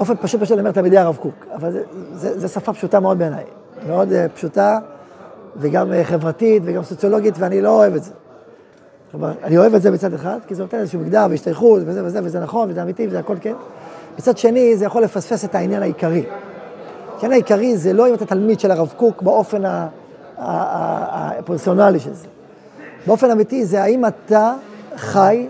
[0.00, 3.44] אופן פשוט פשוט אומר תלמידי הרב קוק, אבל זה, זה, זה שפה פשוטה מאוד בעיניי,
[3.88, 4.78] מאוד אה, פשוטה
[5.56, 8.12] וגם אה, חברתית וגם סוציולוגית, ואני לא אוהב את זה.
[9.14, 12.20] כלומר, אני אוהב את זה מצד אחד, כי זה נותן איזשהו מגדר והשתייכות וזה וזה,
[12.22, 13.54] וזה נכון וזה אמיתי וזה הכל כן.
[14.18, 16.24] מצד שני, זה יכול לפספס את העניין העיקרי.
[17.14, 19.62] העניין העיקרי זה לא אם אתה תלמיד של הרב קוק באופן
[20.38, 22.26] הפרסונלי של זה.
[23.06, 24.54] באופן אמיתי זה האם אתה
[24.96, 25.46] חי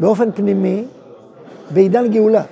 [0.00, 0.84] באופן פנימי
[1.70, 2.42] בעידן גאולה,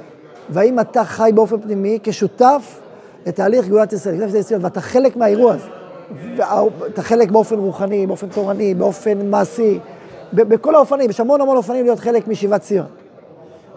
[0.50, 2.80] והאם אתה חי באופן פנימי כשותף
[3.26, 4.28] לתהליך גאולת ישראל,
[4.60, 5.68] ואתה חלק מהאירוע הזה.
[6.86, 9.78] אתה חלק באופן רוחני, באופן תורני, באופן מעשי,
[10.32, 12.86] בכל האופנים, יש המון המון אופנים להיות חלק משיבת ציון,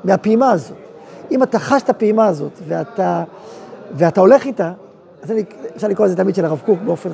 [0.03, 0.77] מהפעימה הזאת.
[1.31, 3.23] אם אתה חש את הפעימה הזאת ואתה,
[3.93, 4.71] ואתה הולך איתה,
[5.23, 5.43] אז אני,
[5.75, 7.09] אפשר לקרוא לזה תמיד של הרב קוק באופן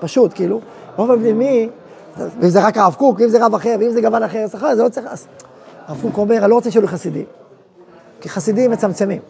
[0.00, 0.60] פשוט, כאילו,
[0.96, 1.68] באופן פנימי,
[2.16, 4.82] ואם זה רק הרב קוק, ואם זה רב אחר, ואם זה גוון אחר, אז זה
[4.82, 5.06] לא צריך...
[5.10, 5.26] אז
[5.86, 7.24] הרב קוק אומר, אני לא רוצה שיהיו לי חסידים,
[8.20, 9.20] כי חסידים מצמצמים.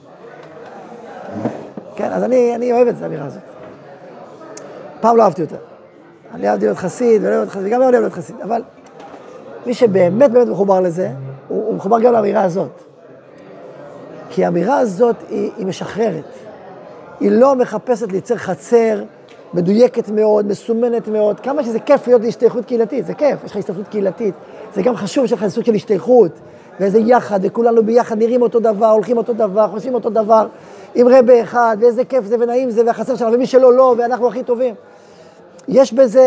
[1.97, 3.56] כן, אז אני, אני אוהב את האמירה הזאת.
[5.01, 5.57] פעם לא אהבתי אותה.
[6.35, 8.63] אני אהבתי להיות חסיד, ולא להיות חסיד, אני אוהב להיות חסיד, אבל
[9.67, 11.11] מי שבאמת באמת מחובר לזה,
[11.49, 12.83] הוא, הוא מחובר גם לאמירה הזאת.
[14.31, 16.25] כי האמירה הזאת היא, היא משחררת.
[17.21, 19.03] היא לא מחפשת לייצר חצר
[19.55, 21.41] מדויקת מאוד, מסומנת מאוד.
[21.41, 24.35] כמה שזה כיף להיות להשתייכות קהילתית, זה כיף, יש לך השתייכות קהילתית.
[24.75, 26.33] זה גם חשוב שיש לך סוג של השתייכות,
[26.81, 30.47] ואיזה יחד, וכולנו ביחד נראים אותו דבר, הולכים אותו דבר, חושבים אותו דבר,
[30.95, 34.43] עם רבה אחד, ואיזה כיף זה ונעים זה, והחסר שלנו, ומי שלא, לא, ואנחנו הכי
[34.43, 34.75] טובים.
[35.69, 36.23] יש בזה,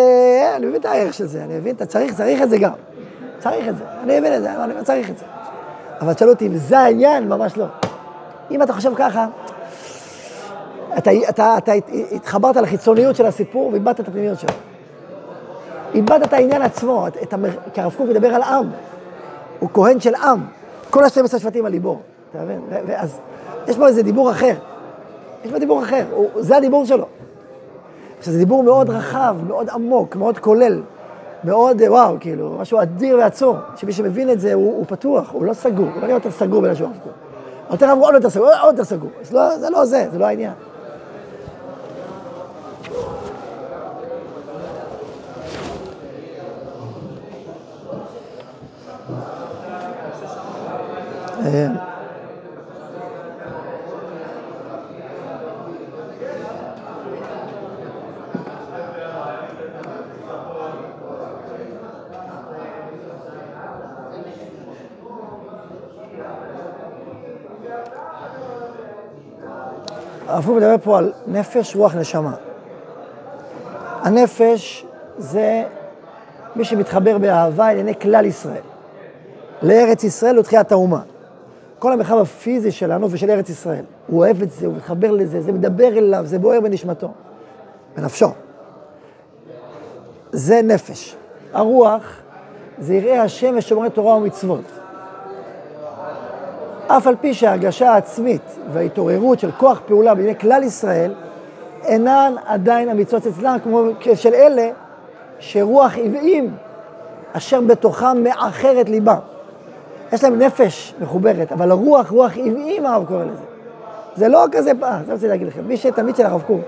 [0.56, 2.72] אני מבין את הערך של זה, אני מבין, אתה צריך, צריך את זה גם.
[3.40, 5.26] צריך את זה, אני מבין את זה, אני צריך את זה.
[6.02, 7.66] אבל תשאלו אותי אם זה העניין, ממש לא.
[8.52, 9.28] אם אתה חושב ככה,
[10.98, 11.72] אתה, אתה, אתה
[12.12, 14.54] התחברת לחיצוניות של הסיפור ואיבדת את הפנימיות שלו.
[15.94, 17.34] איבדת את העניין עצמו, את, את.
[17.74, 18.70] כי הרב קוק מדבר על עם,
[19.60, 20.40] הוא כהן של עם,
[20.90, 22.00] כל ה-12 שבטים על ליבו.
[22.32, 22.62] אתה מבין?
[22.88, 23.20] ואז
[23.68, 24.54] יש פה איזה דיבור אחר.
[25.46, 27.06] יש פה דיבור אחר, הוא, זה הדיבור שלו.
[28.20, 30.82] עכשיו, זה דיבור מאוד רחב, מאוד עמוק, מאוד כולל,
[31.44, 35.46] מאוד, אה, וואו, כאילו, משהו אדיר ועצום, שמי שמבין את זה, הוא, הוא פתוח, הוא
[35.46, 37.14] לא סגור, הוא לא יותר סגור בלשון הרב קוק.
[37.72, 39.10] יותר רב עוד יותר סגור, עוד יותר סגור.
[39.22, 40.54] זה לא זה, לא זה, זה לא העניין.
[70.28, 72.34] הרב קוק מדבר פה על נפש, רוח, נשמה.
[74.02, 74.86] הנפש
[75.18, 75.64] זה
[76.56, 78.62] מי שמתחבר באהבה אל עיני כלל ישראל.
[79.62, 81.02] לארץ ישראל ותחיית האומה.
[81.80, 83.86] כל המרחב הפיזי שלנו ושל ארץ ישראל.
[84.08, 87.12] הוא אוהב את זה, הוא מתחבר לזה, זה מדבר אליו, זה בוער בנשמתו,
[87.98, 88.28] בנפשו.
[90.32, 91.16] זה נפש.
[91.54, 92.22] הרוח
[92.80, 94.66] זה יראי השם ושומרי תורה ומצוות.
[96.88, 101.14] אף על פי שההרגשה העצמית וההתעוררות של כוח פעולה בעיני כלל ישראל
[101.84, 103.84] אינן עדיין המצוות אצלם כמו
[104.16, 104.70] של אלה
[105.40, 106.56] שרוח עוועים
[107.34, 109.20] אשר בתוכם מאחרת ליבם.
[110.14, 113.44] יש להם נפש מחוברת, אבל הרוח, רוח עוועים הרב קורא לזה.
[114.16, 116.62] זה לא כזה, אה, זה רוצה להגיד לכם, מי שתלמיד של הרב קוק,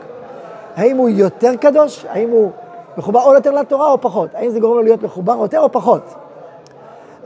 [0.76, 2.06] האם הוא יותר קדוש?
[2.10, 2.52] האם הוא
[2.98, 4.30] מחובר עוד יותר לתורה או פחות?
[4.34, 6.14] האם זה גורם לו להיות מחובר יותר או פחות?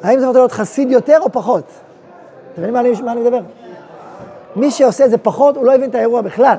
[0.04, 1.64] האם זה יכול להיות חסיד יותר או פחות?
[2.54, 3.42] אתם מבינים מה אני, מה אני מדבר?
[4.56, 6.58] מי שעושה את זה פחות, הוא לא הבין את האירוע בכלל.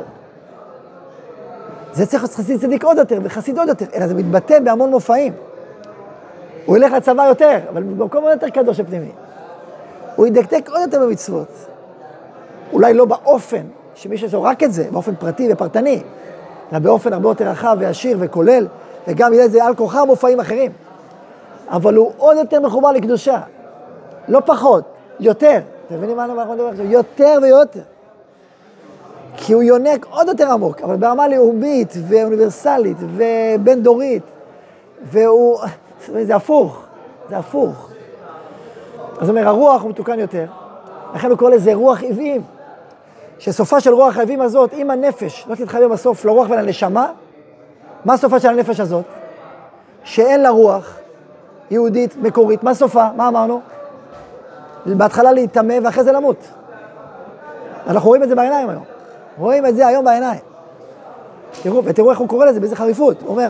[1.93, 5.33] זה צריך להיות חסיד צדיק עוד יותר, וחסיד עוד יותר, אלא זה מתבטא בהמון מופעים.
[6.67, 9.11] הוא ילך לצבא יותר, אבל במקום עוד יותר קדוש ופנימי.
[10.17, 11.49] הוא ידקדק עוד יותר במצוות.
[12.73, 13.63] אולי לא באופן
[13.95, 16.03] שמי לו רק את זה, באופן פרטי ופרטני,
[16.73, 18.67] אלא באופן הרבה יותר רחב ועשיר וכולל,
[19.09, 20.73] וגם יהיה לזה על כוחה מופעים אחרים.
[21.69, 23.41] אבל הוא עוד יותר מחובר לקדושה.
[24.29, 24.85] לא פחות,
[25.21, 25.59] יותר.
[25.87, 26.91] אתם מבינים מה אנחנו מדברים עכשיו?
[26.91, 27.81] יותר ויותר.
[29.37, 34.23] כי הוא יונק עוד יותר עמוק, אבל ברמה לאומית ואוניברסלית ובין דורית,
[35.03, 35.59] והוא,
[36.27, 36.83] זה הפוך,
[37.29, 37.91] זה הפוך.
[39.21, 40.47] אז אומר, הרוח הוא מתוקן יותר,
[41.15, 42.43] לכן הוא קורא לזה רוח עוועים,
[43.39, 47.13] שסופה של רוח העוועים הזאת, אם הנפש לא תתחבר בסוף לרוח ולנשמה,
[48.05, 49.05] מה סופה של הנפש הזאת?
[50.05, 50.99] שאין לה רוח
[51.71, 53.09] יהודית, מקורית, מה סופה?
[53.17, 53.61] מה אמרנו?
[54.87, 56.37] בהתחלה להיטמא ואחרי זה למות.
[57.87, 58.85] אנחנו רואים את זה בעיניים היום.
[59.39, 60.41] רואים את זה היום בעיניים.
[61.63, 63.23] תראו, ותראו איך הוא קורא לזה, באיזה חריפות.
[63.23, 63.49] הוא אומר,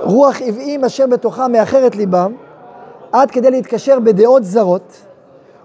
[0.00, 2.32] רוח עוועים אשר בתוכם מאחרת ליבם,
[3.14, 4.96] עד כדי להתקשר בדעות זרות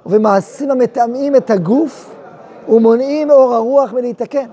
[0.06, 2.16] ובמעשים המטמאים את הגוף
[2.68, 4.48] ומונעים אור הרוח מלהתקן.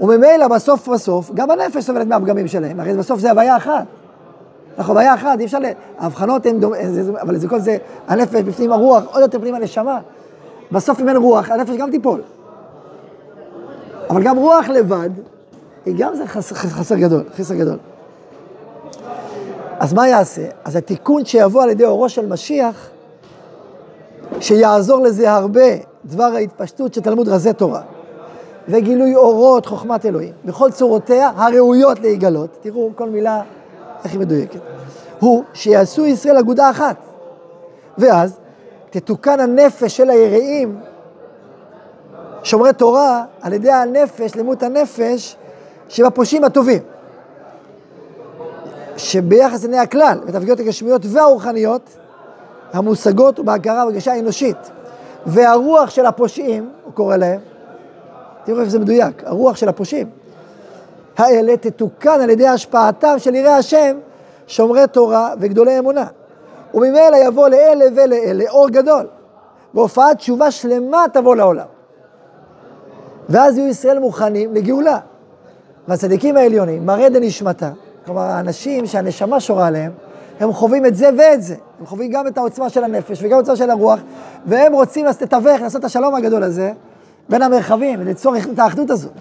[0.00, 3.84] וממילא בסוף בסוף, גם הנפש סובלת מהפגמים שלהם, הרי בסוף זה הוויה אחת.
[4.78, 5.64] אנחנו הוויה אחת, אי אפשר ל...
[5.98, 6.78] ההבחנות הן דומות,
[7.20, 7.76] אבל זה כל זה,
[8.08, 10.00] הנפש בפנים הרוח, עוד יותר פנים הנשמה.
[10.72, 12.20] בסוף אם אין רוח, הנפש גם תיפול.
[14.10, 15.10] אבל גם רוח לבד,
[15.86, 17.76] היא גם זה חסר, חסר גדול, חסר גדול.
[19.78, 20.42] אז מה יעשה?
[20.64, 22.90] אז התיקון שיבוא על ידי אורו של משיח,
[24.40, 25.68] שיעזור לזה הרבה,
[26.04, 27.82] דבר ההתפשטות של תלמוד רזי תורה,
[28.68, 33.42] וגילוי אורות חוכמת אלוהים, בכל צורותיה הראויות להיגלות, תראו כל מילה,
[34.04, 34.60] איך היא מדויקת,
[35.20, 36.96] הוא שיעשו ישראל אגודה אחת,
[37.98, 38.38] ואז
[38.90, 40.80] תתוקן הנפש של היראים,
[42.42, 45.36] שומרי תורה, על ידי הנפש, למות הנפש,
[45.88, 46.82] שבפושעים הטובים.
[48.96, 51.90] שביחס לעיני הכלל, בתפקידות הגשמיות והרוחניות,
[52.72, 54.70] המושגות בהכרה ובגישה האנושית.
[55.26, 57.40] והרוח של הפושעים, הוא קורא להם,
[58.44, 60.10] תראו איך זה מדויק, הרוח של הפושעים,
[61.18, 63.98] האלה תתוקן על ידי השפעתם של יראי השם,
[64.46, 66.06] שומרי תורה וגדולי אמונה.
[66.74, 69.06] וממילא יבוא לאלה ולאלה אור גדול,
[69.74, 71.66] והופעת תשובה שלמה תבוא לעולם.
[73.28, 74.98] ואז יהיו ישראל מוכנים לגאולה.
[75.88, 77.70] והצדיקים העליונים, מראה דנשמתה,
[78.04, 79.92] כלומר, האנשים שהנשמה שורה עליהם,
[80.40, 81.54] הם חווים את זה ואת זה.
[81.80, 84.00] הם חווים גם את העוצמה של הנפש וגם את העוצמה של הרוח,
[84.46, 86.72] והם רוצים לתווך, לעשות את השלום הגדול הזה
[87.28, 89.12] בין המרחבים, וליצור את האחדות הזאת.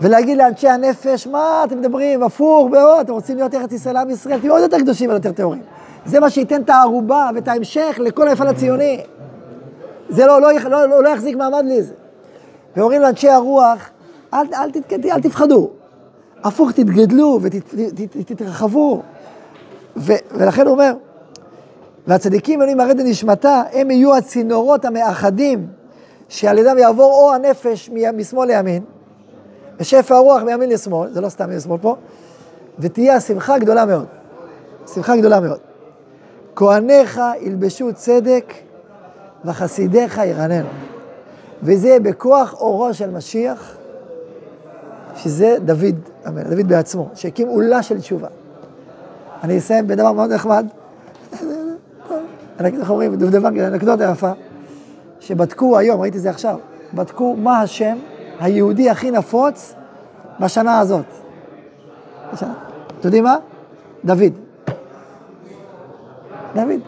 [0.00, 4.40] ולהגיד לאנשי הנפש, מה אתם מדברים, הפוך, מאוד, אתם רוצים להיות ארץ ישראל, עם ישראל,
[4.40, 5.62] תהיו עוד יותר קדושים ויותר טהורים.
[6.06, 9.00] זה מה שייתן את הערובה ואת ההמשך לכל המפעל הציוני.
[10.08, 11.94] זה לא, לא, לא, לא, לא יחזיק מעמד לי זה.
[12.76, 13.90] ואומרים לאנשי הרוח,
[14.34, 15.70] אל, אל, אל, אל תפחדו,
[16.44, 17.38] הפוך, תתגדלו
[18.16, 19.02] ותתרחבו.
[19.96, 20.92] ולכן הוא אומר,
[22.06, 25.66] והצדיקים עולים הרד לנשמתה, הם יהיו הצינורות המאחדים,
[26.28, 28.84] שעל ידם יעבור אור הנפש מ- משמאל לימין,
[29.80, 31.96] ושפע הרוח מימין לשמאל, זה לא סתם מימין לשמאל פה,
[32.78, 34.06] ותהיה השמחה גדולה מאוד.
[34.94, 35.58] שמחה גדולה מאוד.
[36.56, 38.54] כהניך ילבשו צדק
[39.44, 40.68] וחסידיך ירננו.
[41.62, 43.76] וזה בכוח אורו של משיח,
[45.16, 45.94] שזה דוד
[46.24, 48.28] דוד בעצמו, שהקים עולה של תשובה.
[49.44, 50.66] אני אסיים בדבר מאוד נחמד.
[52.60, 54.30] איך אומרים, דובדבן, אנקדוטה יפה,
[55.20, 56.58] שבדקו היום, ראיתי זה עכשיו,
[56.94, 57.96] בדקו מה השם
[58.40, 59.74] היהודי הכי נפוץ
[60.40, 61.04] בשנה הזאת.
[62.34, 62.46] אתם
[63.04, 63.36] יודעים מה?
[64.04, 64.32] דוד.
[66.54, 66.80] דוד.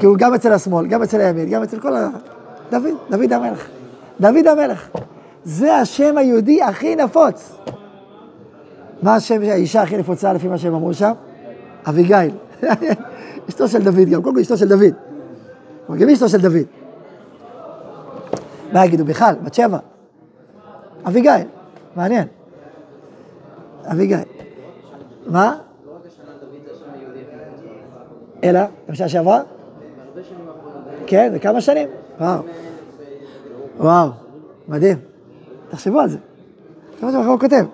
[0.00, 2.08] כי הוא גם אצל השמאל, גם אצל הימין, גם אצל כל ה...
[2.70, 3.68] דוד, דוד המלך.
[4.20, 4.88] דוד המלך.
[5.48, 7.56] זה השם היהודי הכי נפוץ.
[9.02, 11.12] מה השם האישה הכי נפוצה לפי מה שהם אמרו שם?
[11.88, 12.30] אביגיל.
[13.48, 14.94] אשתו של דוד גם, קודם כל אשתו של דוד.
[15.88, 16.66] אבל גם אשתו של דוד.
[18.72, 19.04] מה יגידו?
[19.04, 19.78] בכלל, בת שבע.
[21.06, 21.46] אביגיל,
[21.96, 22.28] מעניין.
[23.84, 24.18] אביגיל.
[25.26, 25.56] מה?
[28.44, 29.42] אלא, בשנה שעברה?
[31.06, 31.88] כן, בכמה שנים?
[32.20, 32.42] וואו.
[33.78, 34.08] וואו,
[34.68, 34.98] מדהים.
[35.70, 36.18] תחשבו על זה.
[37.00, 37.64] זה מה שהוא כותב.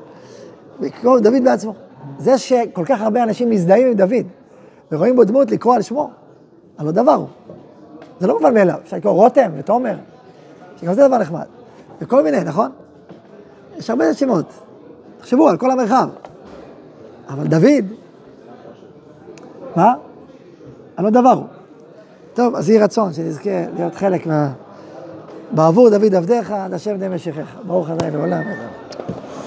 [0.81, 1.75] לקרוא דוד בעצמו.
[2.19, 4.27] זה שכל כך הרבה אנשים מזדהים עם דוד
[4.93, 6.11] ורואים בו דמות לקרוא על שמו,
[6.79, 7.27] הלא דבר הוא.
[8.21, 8.79] זה לא מובן מאליו.
[8.85, 9.97] אפשר לקרוא רותם ותומר,
[10.81, 11.45] שגם זה דבר נחמד.
[12.01, 12.71] וכל מיני, נכון?
[13.77, 14.47] יש הרבה שמות.
[15.19, 16.09] תחשבו על כל המרחב.
[17.29, 17.85] אבל דוד,
[19.77, 19.95] מה?
[20.97, 21.47] הלא דבר הוא.
[22.35, 24.53] טוב, אז יהי רצון שנזכה להיות חלק מה...
[25.55, 27.55] בעבור דוד עבדיך, עד השם די משיחך.
[27.67, 28.43] ברוך ה' לעולם.